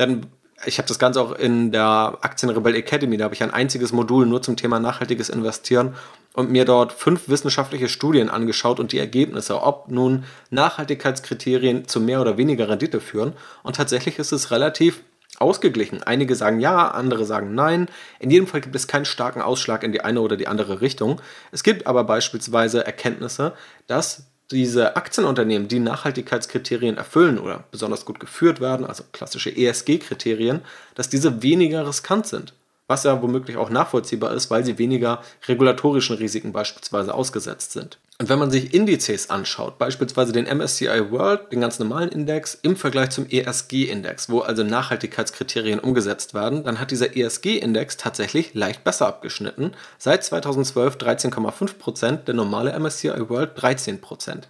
Denn 0.00 0.26
ich 0.66 0.78
habe 0.78 0.88
das 0.88 0.98
Ganze 0.98 1.20
auch 1.20 1.32
in 1.32 1.70
der 1.70 2.18
Aktienrebell 2.20 2.74
Academy, 2.74 3.16
da 3.16 3.26
habe 3.26 3.34
ich 3.34 3.44
ein 3.44 3.54
einziges 3.54 3.92
Modul 3.92 4.26
nur 4.26 4.42
zum 4.42 4.56
Thema 4.56 4.80
nachhaltiges 4.80 5.28
Investieren 5.28 5.94
und 6.38 6.52
mir 6.52 6.64
dort 6.64 6.92
fünf 6.92 7.28
wissenschaftliche 7.28 7.88
Studien 7.88 8.30
angeschaut 8.30 8.78
und 8.78 8.92
die 8.92 8.98
Ergebnisse, 9.00 9.60
ob 9.60 9.90
nun 9.90 10.22
Nachhaltigkeitskriterien 10.50 11.88
zu 11.88 12.00
mehr 12.00 12.20
oder 12.20 12.38
weniger 12.38 12.68
Rendite 12.68 13.00
führen. 13.00 13.32
Und 13.64 13.74
tatsächlich 13.74 14.20
ist 14.20 14.30
es 14.30 14.52
relativ 14.52 15.02
ausgeglichen. 15.40 16.04
Einige 16.04 16.36
sagen 16.36 16.60
ja, 16.60 16.92
andere 16.92 17.24
sagen 17.24 17.56
nein. 17.56 17.88
In 18.20 18.30
jedem 18.30 18.46
Fall 18.46 18.60
gibt 18.60 18.76
es 18.76 18.86
keinen 18.86 19.04
starken 19.04 19.42
Ausschlag 19.42 19.82
in 19.82 19.90
die 19.90 20.02
eine 20.02 20.20
oder 20.20 20.36
die 20.36 20.46
andere 20.46 20.80
Richtung. 20.80 21.20
Es 21.50 21.64
gibt 21.64 21.88
aber 21.88 22.04
beispielsweise 22.04 22.86
Erkenntnisse, 22.86 23.54
dass 23.88 24.28
diese 24.52 24.94
Aktienunternehmen, 24.94 25.66
die 25.66 25.80
Nachhaltigkeitskriterien 25.80 26.98
erfüllen 26.98 27.40
oder 27.40 27.64
besonders 27.72 28.04
gut 28.04 28.20
geführt 28.20 28.60
werden, 28.60 28.86
also 28.86 29.02
klassische 29.10 29.50
ESG-Kriterien, 29.50 30.60
dass 30.94 31.08
diese 31.08 31.42
weniger 31.42 31.84
riskant 31.86 32.28
sind. 32.28 32.54
Was 32.88 33.04
ja 33.04 33.22
womöglich 33.22 33.56
auch 33.56 33.70
nachvollziehbar 33.70 34.34
ist, 34.34 34.50
weil 34.50 34.64
sie 34.64 34.78
weniger 34.78 35.22
regulatorischen 35.46 36.16
Risiken 36.16 36.52
beispielsweise 36.52 37.14
ausgesetzt 37.14 37.72
sind. 37.72 37.98
Und 38.20 38.28
wenn 38.28 38.40
man 38.40 38.50
sich 38.50 38.74
Indizes 38.74 39.30
anschaut, 39.30 39.78
beispielsweise 39.78 40.32
den 40.32 40.46
MSCI 40.46 41.12
World, 41.12 41.52
den 41.52 41.60
ganz 41.60 41.78
normalen 41.78 42.08
Index, 42.08 42.58
im 42.62 42.74
Vergleich 42.74 43.10
zum 43.10 43.26
ESG-Index, 43.30 44.28
wo 44.28 44.40
also 44.40 44.64
Nachhaltigkeitskriterien 44.64 45.78
umgesetzt 45.78 46.34
werden, 46.34 46.64
dann 46.64 46.80
hat 46.80 46.90
dieser 46.90 47.16
ESG-Index 47.16 47.96
tatsächlich 47.96 48.54
leicht 48.54 48.82
besser 48.82 49.06
abgeschnitten. 49.06 49.72
Seit 49.98 50.24
2012 50.24 50.96
13,5%, 50.96 52.24
der 52.24 52.34
normale 52.34 52.76
MSCI 52.76 53.28
World 53.28 53.56
13%. 53.56 54.44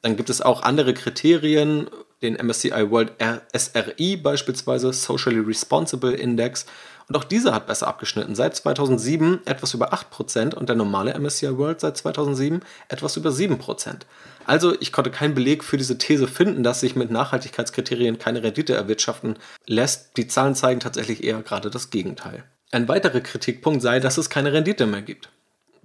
Dann 0.00 0.16
gibt 0.16 0.30
es 0.30 0.40
auch 0.40 0.62
andere 0.62 0.94
Kriterien, 0.94 1.88
den 2.22 2.34
MSCI 2.34 2.90
World 2.90 3.12
SRI 3.54 4.16
beispielsweise, 4.16 4.92
Socially 4.92 5.40
Responsible 5.40 6.14
Index. 6.14 6.66
Und 7.12 7.18
auch 7.18 7.24
dieser 7.24 7.52
hat 7.52 7.66
besser 7.66 7.88
abgeschnitten. 7.88 8.34
Seit 8.34 8.56
2007 8.56 9.40
etwas 9.44 9.74
über 9.74 9.92
8% 9.92 10.54
und 10.54 10.70
der 10.70 10.76
normale 10.76 11.12
MSCI 11.12 11.58
World 11.58 11.78
seit 11.78 11.98
2007 11.98 12.62
etwas 12.88 13.18
über 13.18 13.28
7%. 13.28 13.96
Also 14.46 14.74
ich 14.80 14.92
konnte 14.92 15.10
keinen 15.10 15.34
Beleg 15.34 15.62
für 15.62 15.76
diese 15.76 15.98
These 15.98 16.26
finden, 16.26 16.62
dass 16.62 16.80
sich 16.80 16.96
mit 16.96 17.10
Nachhaltigkeitskriterien 17.10 18.18
keine 18.18 18.42
Rendite 18.42 18.72
erwirtschaften 18.72 19.36
lässt. 19.66 20.16
Die 20.16 20.26
Zahlen 20.26 20.54
zeigen 20.54 20.80
tatsächlich 20.80 21.22
eher 21.22 21.42
gerade 21.42 21.68
das 21.68 21.90
Gegenteil. 21.90 22.44
Ein 22.70 22.88
weiterer 22.88 23.20
Kritikpunkt 23.20 23.82
sei, 23.82 24.00
dass 24.00 24.16
es 24.16 24.30
keine 24.30 24.54
Rendite 24.54 24.86
mehr 24.86 25.02
gibt. 25.02 25.28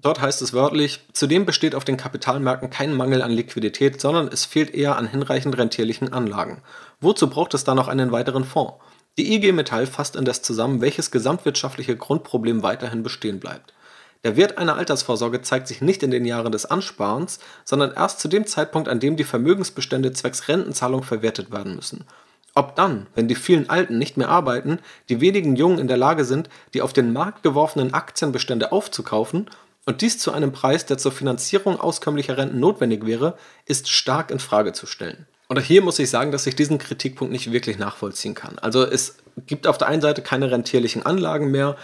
Dort 0.02 0.22
heißt 0.22 0.42
es 0.42 0.54
wörtlich, 0.54 1.02
zudem 1.12 1.46
besteht 1.46 1.76
auf 1.76 1.84
den 1.84 1.98
Kapitalmärkten 1.98 2.70
kein 2.70 2.96
Mangel 2.96 3.22
an 3.22 3.32
Liquidität, 3.32 4.00
sondern 4.00 4.30
es 4.30 4.46
fehlt 4.46 4.74
eher 4.74 4.96
an 4.96 5.08
hinreichend 5.08 5.58
rentierlichen 5.58 6.14
Anlagen. 6.14 6.62
Wozu 7.02 7.30
braucht 7.30 7.54
es 7.54 7.66
dann 7.66 7.76
noch 7.76 7.90
einen 7.90 8.14
weiteren 8.14 8.46
Fonds? 8.46 8.76
Die 9.18 9.34
IG 9.34 9.52
Metall 9.52 9.88
fasst 9.88 10.16
indes 10.16 10.44
zusammen, 10.44 10.80
welches 10.80 11.10
gesamtwirtschaftliche 11.10 11.98
Grundproblem 11.98 12.62
weiterhin 12.62 13.02
bestehen 13.02 13.40
bleibt. 13.40 13.74
Der 14.24 14.36
Wert 14.36 14.58
einer 14.60 14.76
Altersvorsorge 14.76 15.42
zeigt 15.42 15.68
sich 15.68 15.82
nicht 15.82 16.04
in 16.04 16.12
den 16.12 16.26
Jahren 16.26 16.52
des 16.52 16.66
Ansparens, 16.66 17.40
sondern 17.66 17.94
erst 17.94 18.20
zu 18.20 18.28
dem 18.28 18.46
Zeitpunkt, 18.46 18.88
an 18.88 19.00
dem 19.00 19.16
die 19.16 19.24
Vermögensbestände 19.24 20.12
zwecks 20.12 20.48
Rentenzahlung 20.48 21.02
verwertet 21.02 21.52
werden 21.52 21.76
müssen. 21.76 22.04
Ob 22.54 22.76
dann, 22.76 23.08
wenn 23.16 23.28
die 23.28 23.36
vielen 23.36 23.70
Alten 23.70 23.98
nicht 23.98 24.18
mehr 24.18 24.30
arbeiten, 24.30 24.80
die 25.10 25.22
wenigen 25.22 25.56
Jungen 25.56 25.80
in 25.80 25.88
der 25.88 25.98
Lage 25.98 26.26
sind, 26.26 26.50
die 26.74 26.82
auf 26.82 26.94
den 26.94 27.14
Markt 27.14 27.44
geworfenen 27.44 27.94
Aktienbestände 27.94 28.72
aufzukaufen 28.72 29.50
und 29.86 30.02
dies 30.02 30.18
zu 30.20 30.32
einem 30.32 30.52
Preis, 30.52 30.86
der 30.86 30.98
zur 30.98 31.12
Finanzierung 31.12 31.80
auskömmlicher 31.80 32.38
Renten 32.38 32.60
notwendig 32.60 33.06
wäre, 33.06 33.38
ist 33.66 33.90
stark 33.90 34.30
in 34.32 34.40
Frage 34.40 34.74
zu 34.74 34.86
stellen. 34.86 35.28
Und 35.48 35.60
hier 35.60 35.82
muss 35.82 36.00
ich 36.00 36.10
sagen, 36.10 36.32
dass 36.32 36.46
ich 36.46 36.56
diesen 36.56 36.78
Kritikpunkt 36.78 37.32
nicht 37.32 37.52
wirklich 37.52 37.78
nachvollziehen 37.78 38.36
kann. 38.36 38.60
Also 38.60 38.84
es 38.84 39.18
gibt 39.46 39.66
auf 39.68 39.78
der 39.78 39.88
einen 39.88 40.02
Seite 40.02 40.22
keine 40.22 40.52
rentierlichen 40.52 41.06
Anlagen 41.06 41.52
mehr. 41.52 41.78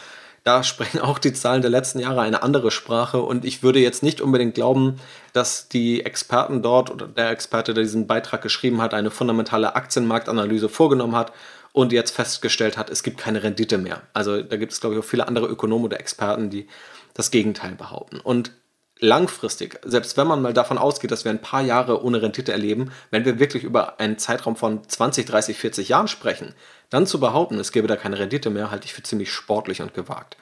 Da 0.43 0.63
sprechen 0.63 0.99
auch 0.99 1.19
die 1.19 1.34
Zahlen 1.34 1.62
der 1.62 1.71
letzten 1.71 1.99
Jahre 1.99 2.21
eine 2.21 2.43
andere 2.43 2.71
Sprache 2.71 3.21
und 3.21 3.45
ich 3.45 3.63
würde 3.63 3.80
jetzt 3.80 4.04
nicht 4.04 4.19
unbedingt 4.19 4.56
glauben, 4.56 4.99
dass 5.32 5.69
die 5.69 6.06
Experten 6.06 6.62
dort 6.62 6.91
oder 6.91 7.08
der 7.08 7.30
Experte, 7.30 7.73
der 7.73 7.84
diesen 7.84 8.08
Beitrag 8.08 8.41
geschrieben 8.41 8.82
hat, 8.82 8.93
eine 8.93 9.12
fundamentale 9.12 9.76
Aktienmarktanalyse 9.76 10.67
vorgenommen 10.67 11.15
hat 11.15 11.32
und 11.71 11.93
jetzt 11.93 12.12
festgestellt 12.12 12.78
hat, 12.78 12.89
es 12.89 13.02
gibt 13.02 13.17
keine 13.17 13.43
Rendite 13.43 13.78
mehr. 13.78 14.02
Also 14.13 14.41
da 14.41 14.58
gibt 14.58 14.73
es, 14.73 14.82
glaube 14.82 14.95
ich, 14.95 15.02
auch 15.02 15.08
viele 15.08 15.28
andere 15.28 15.47
Ökonomen 15.47 15.86
oder 15.86 15.99
Experten, 15.99 16.49
die 16.49 16.67
das 17.13 17.32
Gegenteil 17.32 17.76
behaupten. 17.76 18.19
Und 18.19 18.52
langfristig, 18.99 19.79
selbst 19.84 20.17
wenn 20.17 20.27
man 20.27 20.41
mal 20.41 20.53
davon 20.53 20.77
ausgeht, 20.77 21.12
dass 21.12 21.25
wir 21.25 21.32
ein 21.32 21.41
paar 21.41 21.62
Jahre 21.62 22.03
ohne 22.03 22.21
Rendite 22.21 22.51
erleben, 22.51 22.91
wenn 23.12 23.25
wir 23.25 23.39
wirklich 23.39 23.63
über 23.63 23.99
einen 23.99 24.17
Zeitraum 24.17 24.56
von 24.56 24.88
20, 24.88 25.25
30, 25.25 25.58
40 25.58 25.89
Jahren 25.89 26.08
sprechen, 26.08 26.53
dann 26.89 27.08
zu 27.08 27.19
behaupten, 27.19 27.60
es 27.60 27.71
gäbe 27.71 27.88
da 27.88 27.95
keine 27.95 28.19
Rendite 28.19 28.49
mehr, 28.49 28.71
halte 28.71 28.86
ich 28.86 28.93
für 28.93 29.03
ziemlich 29.03 29.32
sportlich 29.32 29.82
und 29.82 29.93
gewagt. 29.93 30.38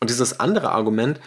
Und 0.00 0.10
dieses 0.10 0.40
andere 0.40 0.70
Argument, 0.70 1.20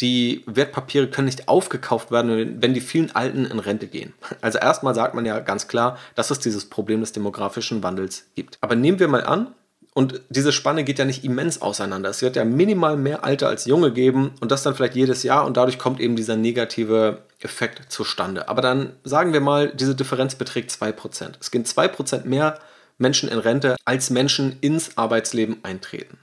die 0.00 0.42
Wertpapiere 0.46 1.08
können 1.08 1.26
nicht 1.26 1.48
aufgekauft 1.48 2.10
werden, 2.10 2.60
wenn 2.60 2.74
die 2.74 2.80
vielen 2.80 3.14
Alten 3.14 3.44
in 3.44 3.60
Rente 3.60 3.86
gehen. 3.86 4.12
Also 4.40 4.58
erstmal 4.58 4.94
sagt 4.94 5.14
man 5.14 5.24
ja 5.24 5.38
ganz 5.38 5.68
klar, 5.68 5.98
dass 6.16 6.30
es 6.30 6.40
dieses 6.40 6.68
Problem 6.68 7.00
des 7.00 7.12
demografischen 7.12 7.82
Wandels 7.82 8.26
gibt. 8.34 8.58
Aber 8.60 8.74
nehmen 8.74 8.98
wir 8.98 9.08
mal 9.08 9.24
an, 9.24 9.54
und 9.94 10.20
diese 10.28 10.52
Spanne 10.52 10.82
geht 10.82 10.98
ja 10.98 11.04
nicht 11.04 11.24
immens 11.24 11.62
auseinander. 11.62 12.10
Es 12.10 12.20
wird 12.20 12.34
ja 12.34 12.44
minimal 12.44 12.96
mehr 12.96 13.22
Alte 13.22 13.46
als 13.46 13.64
Junge 13.64 13.92
geben 13.92 14.32
und 14.40 14.50
das 14.50 14.64
dann 14.64 14.74
vielleicht 14.74 14.96
jedes 14.96 15.22
Jahr 15.22 15.46
und 15.46 15.56
dadurch 15.56 15.78
kommt 15.78 16.00
eben 16.00 16.16
dieser 16.16 16.36
negative 16.36 17.18
Effekt 17.38 17.92
zustande. 17.92 18.48
Aber 18.48 18.60
dann 18.60 18.92
sagen 19.04 19.32
wir 19.32 19.40
mal, 19.40 19.68
diese 19.68 19.94
Differenz 19.94 20.34
beträgt 20.34 20.72
2%. 20.72 21.34
Es 21.40 21.52
gehen 21.52 21.64
2% 21.64 22.24
mehr 22.24 22.58
Menschen 22.98 23.28
in 23.28 23.38
Rente, 23.38 23.76
als 23.84 24.10
Menschen 24.10 24.56
ins 24.60 24.98
Arbeitsleben 24.98 25.58
eintreten. 25.62 26.18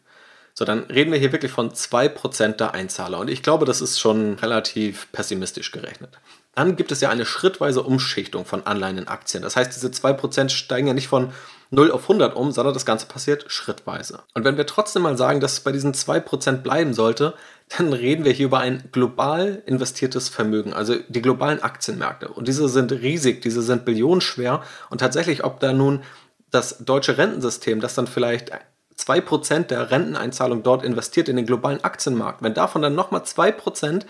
So, 0.54 0.66
dann 0.66 0.84
reden 0.84 1.14
wir 1.14 1.20
hier 1.20 1.32
wirklich 1.32 1.52
von 1.52 1.72
2% 1.72 2.58
der 2.58 2.74
Einzahler. 2.74 3.20
Und 3.20 3.30
ich 3.30 3.42
glaube, 3.42 3.66
das 3.66 3.80
ist 3.80 4.00
schon 4.00 4.34
relativ 4.36 5.10
pessimistisch 5.14 5.72
gerechnet. 5.72 6.20
Dann 6.56 6.76
gibt 6.76 6.92
es 6.92 7.00
ja 7.00 7.10
eine 7.10 7.26
schrittweise 7.26 7.84
Umschichtung 7.84 8.46
von 8.46 8.66
Anleihen 8.66 8.98
in 8.98 9.08
Aktien. 9.08 9.44
Das 9.44 9.56
heißt, 9.56 9.74
diese 9.74 9.88
2% 9.88 10.50
steigen 10.50 10.88
ja 10.88 10.94
nicht 10.94 11.08
von 11.08 11.32
0 11.72 11.92
auf 11.92 12.04
100 12.04 12.36
um, 12.36 12.52
sondern 12.52 12.74
das 12.74 12.86
Ganze 12.86 13.08
passiert 13.08 13.46
schrittweise. 13.48 14.24
Und 14.34 14.44
wenn 14.44 14.58
wir 14.58 14.66
trotzdem 14.66 15.04
mal 15.04 15.18
sagen, 15.18 15.40
dass 15.40 15.54
es 15.54 15.60
bei 15.62 15.72
diesen 15.72 15.94
2% 15.94 16.58
bleiben 16.58 16.94
sollte, 16.94 17.34
dann 17.78 17.94
reden 17.94 18.26
wir 18.26 18.34
hier 18.34 18.48
über 18.48 18.60
ein 18.60 18.90
global 18.92 19.64
investiertes 19.66 20.28
Vermögen, 20.28 20.74
also 20.74 20.96
die 21.08 21.22
globalen 21.22 21.64
Aktienmärkte. 21.64 22.28
Und 22.28 22.50
diese 22.50 22.68
sind 22.68 22.92
riesig, 22.92 23.42
diese 23.42 23.62
sind 23.62 23.86
billionenschwer. 23.86 24.62
Und 24.90 25.00
tatsächlich, 25.00 25.46
ob 25.46 25.62
da 25.62 25.72
nun 25.72 26.04
das 26.52 26.80
deutsche 26.80 27.18
Rentensystem, 27.18 27.80
das 27.80 27.96
dann 27.96 28.08
vielleicht 28.08 28.52
2% 28.98 29.68
der 29.68 29.90
Renteneinzahlung 29.90 30.64
dort 30.64 30.84
investiert 30.84 31.30
in 31.30 31.38
den 31.38 31.46
globalen 31.46 31.82
Aktienmarkt, 31.84 32.44
wenn 32.44 32.54
davon 32.54 32.82
dann 32.82 32.96
nochmal 32.96 33.22
2% 33.22 34.06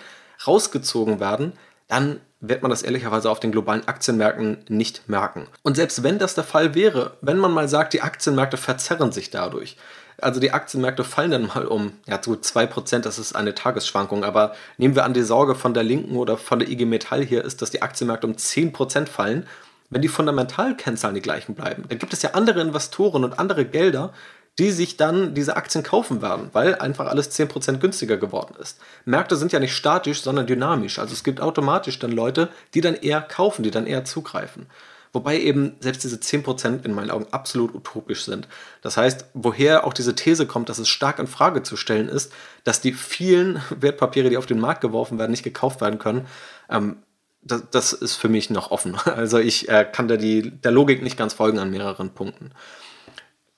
rausgezogen 0.47 1.19
werden, 1.19 1.54
dann 1.88 2.19
wird 2.41 2.63
man 2.63 2.71
das 2.71 2.82
ehrlicherweise 2.82 3.30
auf 3.30 3.39
den 3.39 3.51
globalen 3.51 3.88
Aktienmärkten 3.88 4.65
nicht 4.67 5.08
merken. 5.08 5.47
Und 5.62 5.75
selbst 5.75 6.04
wenn 6.04 6.19
das 6.19 6.36
der 6.36 6.43
Fall 6.43 6.75
wäre, 6.75 7.17
wenn 7.21 7.38
man 7.38 7.51
mal 7.51 7.69
sagt, 7.69 7.93
die 7.93 8.01
Aktienmärkte 8.01 8.58
verzerren 8.58 9.12
sich 9.12 9.30
dadurch, 9.30 9.77
also 10.19 10.39
die 10.39 10.51
Aktienmärkte 10.51 11.04
fallen 11.04 11.32
dann 11.32 11.47
mal 11.47 11.65
um, 11.65 11.93
ja 12.08 12.17
gut, 12.17 12.43
2%, 12.43 12.99
das 12.99 13.19
ist 13.19 13.36
eine 13.36 13.56
Tagesschwankung, 13.56 14.23
aber 14.23 14.54
nehmen 14.77 14.95
wir 14.95 15.04
an, 15.04 15.13
die 15.13 15.23
Sorge 15.23 15.56
von 15.56 15.73
der 15.73 15.84
Linken 15.84 16.15
oder 16.15 16.38
von 16.38 16.60
der 16.60 16.69
IG 16.69 16.86
Metall 16.86 17.23
hier 17.23 17.43
ist, 17.43 17.62
dass 17.62 17.71
die 17.71 17.82
Aktienmärkte 17.82 18.27
um 18.27 18.34
10% 18.34 19.08
fallen, 19.08 19.47
wenn 19.89 20.01
die 20.01 20.08
Fundamentalkennzahlen 20.08 21.15
die 21.15 21.21
gleichen 21.21 21.54
bleiben. 21.56 21.86
Dann 21.89 21.99
gibt 21.99 22.13
es 22.13 22.21
ja 22.21 22.32
andere 22.32 22.62
Investoren 22.62 23.23
und 23.23 23.39
andere 23.39 23.65
Gelder, 23.65 24.13
die 24.60 24.72
sich 24.72 24.98
dann 24.98 25.34
diese 25.34 25.56
Aktien 25.56 25.84
kaufen 25.84 26.22
werden, 26.22 26.50
weil 26.54 26.76
einfach 26.76 27.08
alles 27.08 27.32
10% 27.32 27.78
günstiger 27.78 28.18
geworden 28.18 28.56
ist. 28.62 28.80
Märkte 29.06 29.36
sind 29.36 29.52
ja 29.52 29.60
nicht 29.60 29.76
statisch, 29.76 30.22
sondern 30.22 30.46
dynamisch. 30.46 31.00
Also 31.00 31.14
es 31.14 31.24
gibt 31.24 31.40
automatisch 31.40 32.00
dann 32.00 32.12
Leute, 32.12 32.50
die 32.74 32.82
dann 32.82 32.96
eher 32.96 33.22
kaufen, 33.22 33.64
die 33.64 33.72
dann 33.72 33.88
eher 33.88 34.04
zugreifen. 34.04 34.68
Wobei 35.14 35.40
eben 35.40 35.76
selbst 35.82 36.04
diese 36.04 36.18
10% 36.18 36.86
in 36.86 36.94
meinen 36.94 37.12
Augen 37.12 37.28
absolut 37.32 37.76
utopisch 37.76 38.24
sind. 38.24 38.48
Das 38.82 38.96
heißt, 38.96 39.26
woher 39.34 39.86
auch 39.86 39.94
diese 39.94 40.16
These 40.16 40.46
kommt, 40.46 40.70
dass 40.70 40.80
es 40.80 40.88
stark 40.88 41.20
in 41.20 41.28
Frage 41.28 41.64
zu 41.64 41.76
stellen 41.76 42.08
ist, 42.08 42.32
dass 42.64 42.80
die 42.80 42.94
vielen 42.94 43.62
Wertpapiere, 43.70 44.30
die 44.30 44.38
auf 44.38 44.46
den 44.46 44.60
Markt 44.60 44.82
geworfen 44.82 45.20
werden, 45.20 45.32
nicht 45.32 45.44
gekauft 45.44 45.82
werden 45.82 46.00
können, 46.00 46.28
ähm, 46.70 46.98
das, 47.44 47.64
das, 47.72 47.94
ist 47.94 48.18
für 48.18 48.30
mich 48.30 48.52
noch 48.52 48.70
offen. 48.70 48.96
Also 49.06 49.40
ich 49.40 49.68
äh, 49.68 49.86
kann 49.92 50.08
da 50.08 50.16
die, 50.16 50.52
der 50.52 50.72
Logik 50.72 51.02
nicht 51.02 51.18
ganz 51.18 51.34
folgen 51.34 51.60
an 51.60 51.72
mehreren 51.72 52.12
Punkten. 52.12 52.52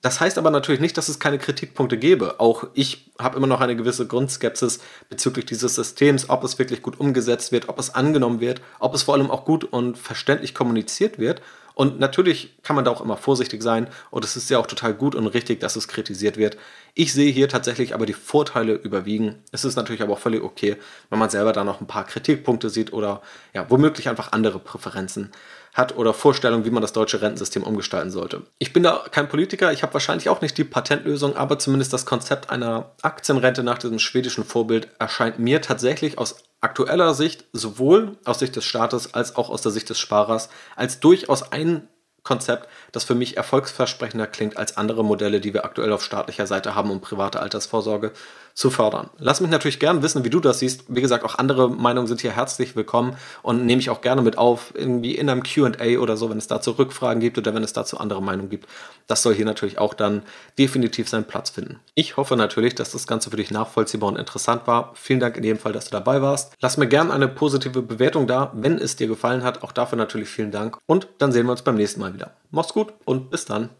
Das 0.04 0.20
heißt 0.20 0.36
aber 0.36 0.50
natürlich 0.50 0.82
nicht, 0.82 0.98
dass 0.98 1.08
es 1.08 1.18
keine 1.18 1.38
Kritikpunkte 1.38 1.96
gäbe. 1.96 2.38
Auch 2.38 2.66
ich 2.74 3.10
habe 3.18 3.38
immer 3.38 3.46
noch 3.46 3.62
eine 3.62 3.74
gewisse 3.74 4.06
Grundskepsis 4.06 4.80
bezüglich 5.08 5.46
dieses 5.46 5.76
Systems, 5.76 6.28
ob 6.28 6.44
es 6.44 6.58
wirklich 6.58 6.82
gut 6.82 7.00
umgesetzt 7.00 7.52
wird, 7.52 7.70
ob 7.70 7.78
es 7.78 7.94
angenommen 7.94 8.38
wird, 8.38 8.60
ob 8.80 8.94
es 8.94 9.04
vor 9.04 9.14
allem 9.14 9.30
auch 9.30 9.46
gut 9.46 9.64
und 9.64 9.96
verständlich 9.96 10.54
kommuniziert 10.54 11.18
wird. 11.18 11.40
Und 11.74 11.98
natürlich 11.98 12.56
kann 12.62 12.76
man 12.76 12.84
da 12.84 12.90
auch 12.90 13.00
immer 13.00 13.16
vorsichtig 13.16 13.62
sein 13.62 13.88
und 14.10 14.24
es 14.24 14.36
ist 14.36 14.48
ja 14.48 14.58
auch 14.58 14.66
total 14.66 14.94
gut 14.94 15.14
und 15.14 15.26
richtig, 15.26 15.60
dass 15.60 15.76
es 15.76 15.88
kritisiert 15.88 16.36
wird. 16.36 16.56
Ich 16.94 17.12
sehe 17.12 17.32
hier 17.32 17.48
tatsächlich 17.48 17.94
aber 17.94 18.06
die 18.06 18.12
Vorteile 18.12 18.74
überwiegen. 18.74 19.42
Es 19.50 19.64
ist 19.64 19.74
natürlich 19.74 20.02
aber 20.02 20.12
auch 20.12 20.18
völlig 20.20 20.42
okay, 20.42 20.76
wenn 21.10 21.18
man 21.18 21.30
selber 21.30 21.52
da 21.52 21.64
noch 21.64 21.80
ein 21.80 21.88
paar 21.88 22.04
Kritikpunkte 22.04 22.70
sieht 22.70 22.92
oder 22.92 23.22
ja, 23.52 23.68
womöglich 23.68 24.08
einfach 24.08 24.30
andere 24.32 24.60
Präferenzen 24.60 25.32
hat 25.74 25.96
oder 25.96 26.14
Vorstellungen, 26.14 26.64
wie 26.64 26.70
man 26.70 26.82
das 26.82 26.92
deutsche 26.92 27.20
Rentensystem 27.20 27.64
umgestalten 27.64 28.12
sollte. 28.12 28.42
Ich 28.58 28.72
bin 28.72 28.84
da 28.84 29.04
kein 29.10 29.28
Politiker, 29.28 29.72
ich 29.72 29.82
habe 29.82 29.92
wahrscheinlich 29.92 30.28
auch 30.28 30.40
nicht 30.40 30.56
die 30.56 30.62
Patentlösung, 30.62 31.36
aber 31.36 31.58
zumindest 31.58 31.92
das 31.92 32.06
Konzept 32.06 32.50
einer 32.50 32.92
Aktienrente 33.02 33.64
nach 33.64 33.78
diesem 33.78 33.98
schwedischen 33.98 34.44
Vorbild 34.44 34.88
erscheint 35.00 35.40
mir 35.40 35.60
tatsächlich 35.60 36.16
aus 36.16 36.36
aktueller 36.64 37.14
Sicht, 37.14 37.44
sowohl 37.52 38.16
aus 38.24 38.40
Sicht 38.40 38.56
des 38.56 38.64
Staates 38.64 39.14
als 39.14 39.36
auch 39.36 39.50
aus 39.50 39.62
der 39.62 39.70
Sicht 39.70 39.88
des 39.90 39.98
Sparers, 39.98 40.48
als 40.74 40.98
durchaus 40.98 41.52
ein 41.52 41.88
Konzept, 42.24 42.68
das 42.90 43.04
für 43.04 43.14
mich 43.14 43.36
erfolgsversprechender 43.36 44.26
klingt 44.26 44.56
als 44.56 44.78
andere 44.78 45.04
Modelle, 45.04 45.40
die 45.40 45.52
wir 45.52 45.66
aktuell 45.66 45.92
auf 45.92 46.02
staatlicher 46.02 46.46
Seite 46.46 46.74
haben, 46.74 46.90
um 46.90 47.02
private 47.02 47.40
Altersvorsorge 47.40 48.12
zu 48.54 48.70
fördern. 48.70 49.10
Lass 49.18 49.40
mich 49.40 49.50
natürlich 49.50 49.80
gerne 49.80 50.02
wissen, 50.02 50.24
wie 50.24 50.30
du 50.30 50.38
das 50.38 50.60
siehst. 50.60 50.84
Wie 50.86 51.00
gesagt, 51.00 51.24
auch 51.24 51.34
andere 51.34 51.68
Meinungen 51.68 52.06
sind 52.06 52.20
hier 52.20 52.30
herzlich 52.30 52.76
willkommen 52.76 53.16
und 53.42 53.66
nehme 53.66 53.80
ich 53.80 53.90
auch 53.90 54.00
gerne 54.00 54.22
mit 54.22 54.38
auf, 54.38 54.72
irgendwie 54.74 55.16
in 55.16 55.28
einem 55.28 55.42
QA 55.42 55.98
oder 55.98 56.16
so, 56.16 56.30
wenn 56.30 56.38
es 56.38 56.46
dazu 56.46 56.70
Rückfragen 56.70 57.20
gibt 57.20 57.36
oder 57.36 57.52
wenn 57.52 57.64
es 57.64 57.72
dazu 57.72 57.98
andere 57.98 58.22
Meinungen 58.22 58.50
gibt. 58.50 58.68
Das 59.08 59.22
soll 59.22 59.34
hier 59.34 59.44
natürlich 59.44 59.78
auch 59.78 59.92
dann 59.92 60.22
definitiv 60.56 61.08
seinen 61.08 61.24
Platz 61.24 61.50
finden. 61.50 61.80
Ich 61.96 62.16
hoffe 62.16 62.36
natürlich, 62.36 62.76
dass 62.76 62.92
das 62.92 63.08
Ganze 63.08 63.28
für 63.28 63.36
dich 63.36 63.50
nachvollziehbar 63.50 64.08
und 64.08 64.16
interessant 64.16 64.68
war. 64.68 64.92
Vielen 64.94 65.18
Dank 65.18 65.36
in 65.36 65.42
jedem 65.42 65.58
Fall, 65.58 65.72
dass 65.72 65.86
du 65.86 65.90
dabei 65.90 66.22
warst. 66.22 66.54
Lass 66.60 66.76
mir 66.76 66.86
gerne 66.86 67.12
eine 67.12 67.26
positive 67.26 67.82
Bewertung 67.82 68.28
da, 68.28 68.52
wenn 68.54 68.78
es 68.78 68.94
dir 68.94 69.08
gefallen 69.08 69.42
hat. 69.42 69.64
Auch 69.64 69.72
dafür 69.72 69.98
natürlich 69.98 70.28
vielen 70.28 70.52
Dank. 70.52 70.78
Und 70.86 71.08
dann 71.18 71.32
sehen 71.32 71.46
wir 71.46 71.52
uns 71.52 71.62
beim 71.62 71.74
nächsten 71.74 72.00
Mal 72.00 72.14
wieder. 72.14 72.30
Mach's 72.52 72.72
gut 72.72 72.92
und 73.04 73.30
bis 73.30 73.46
dann. 73.46 73.70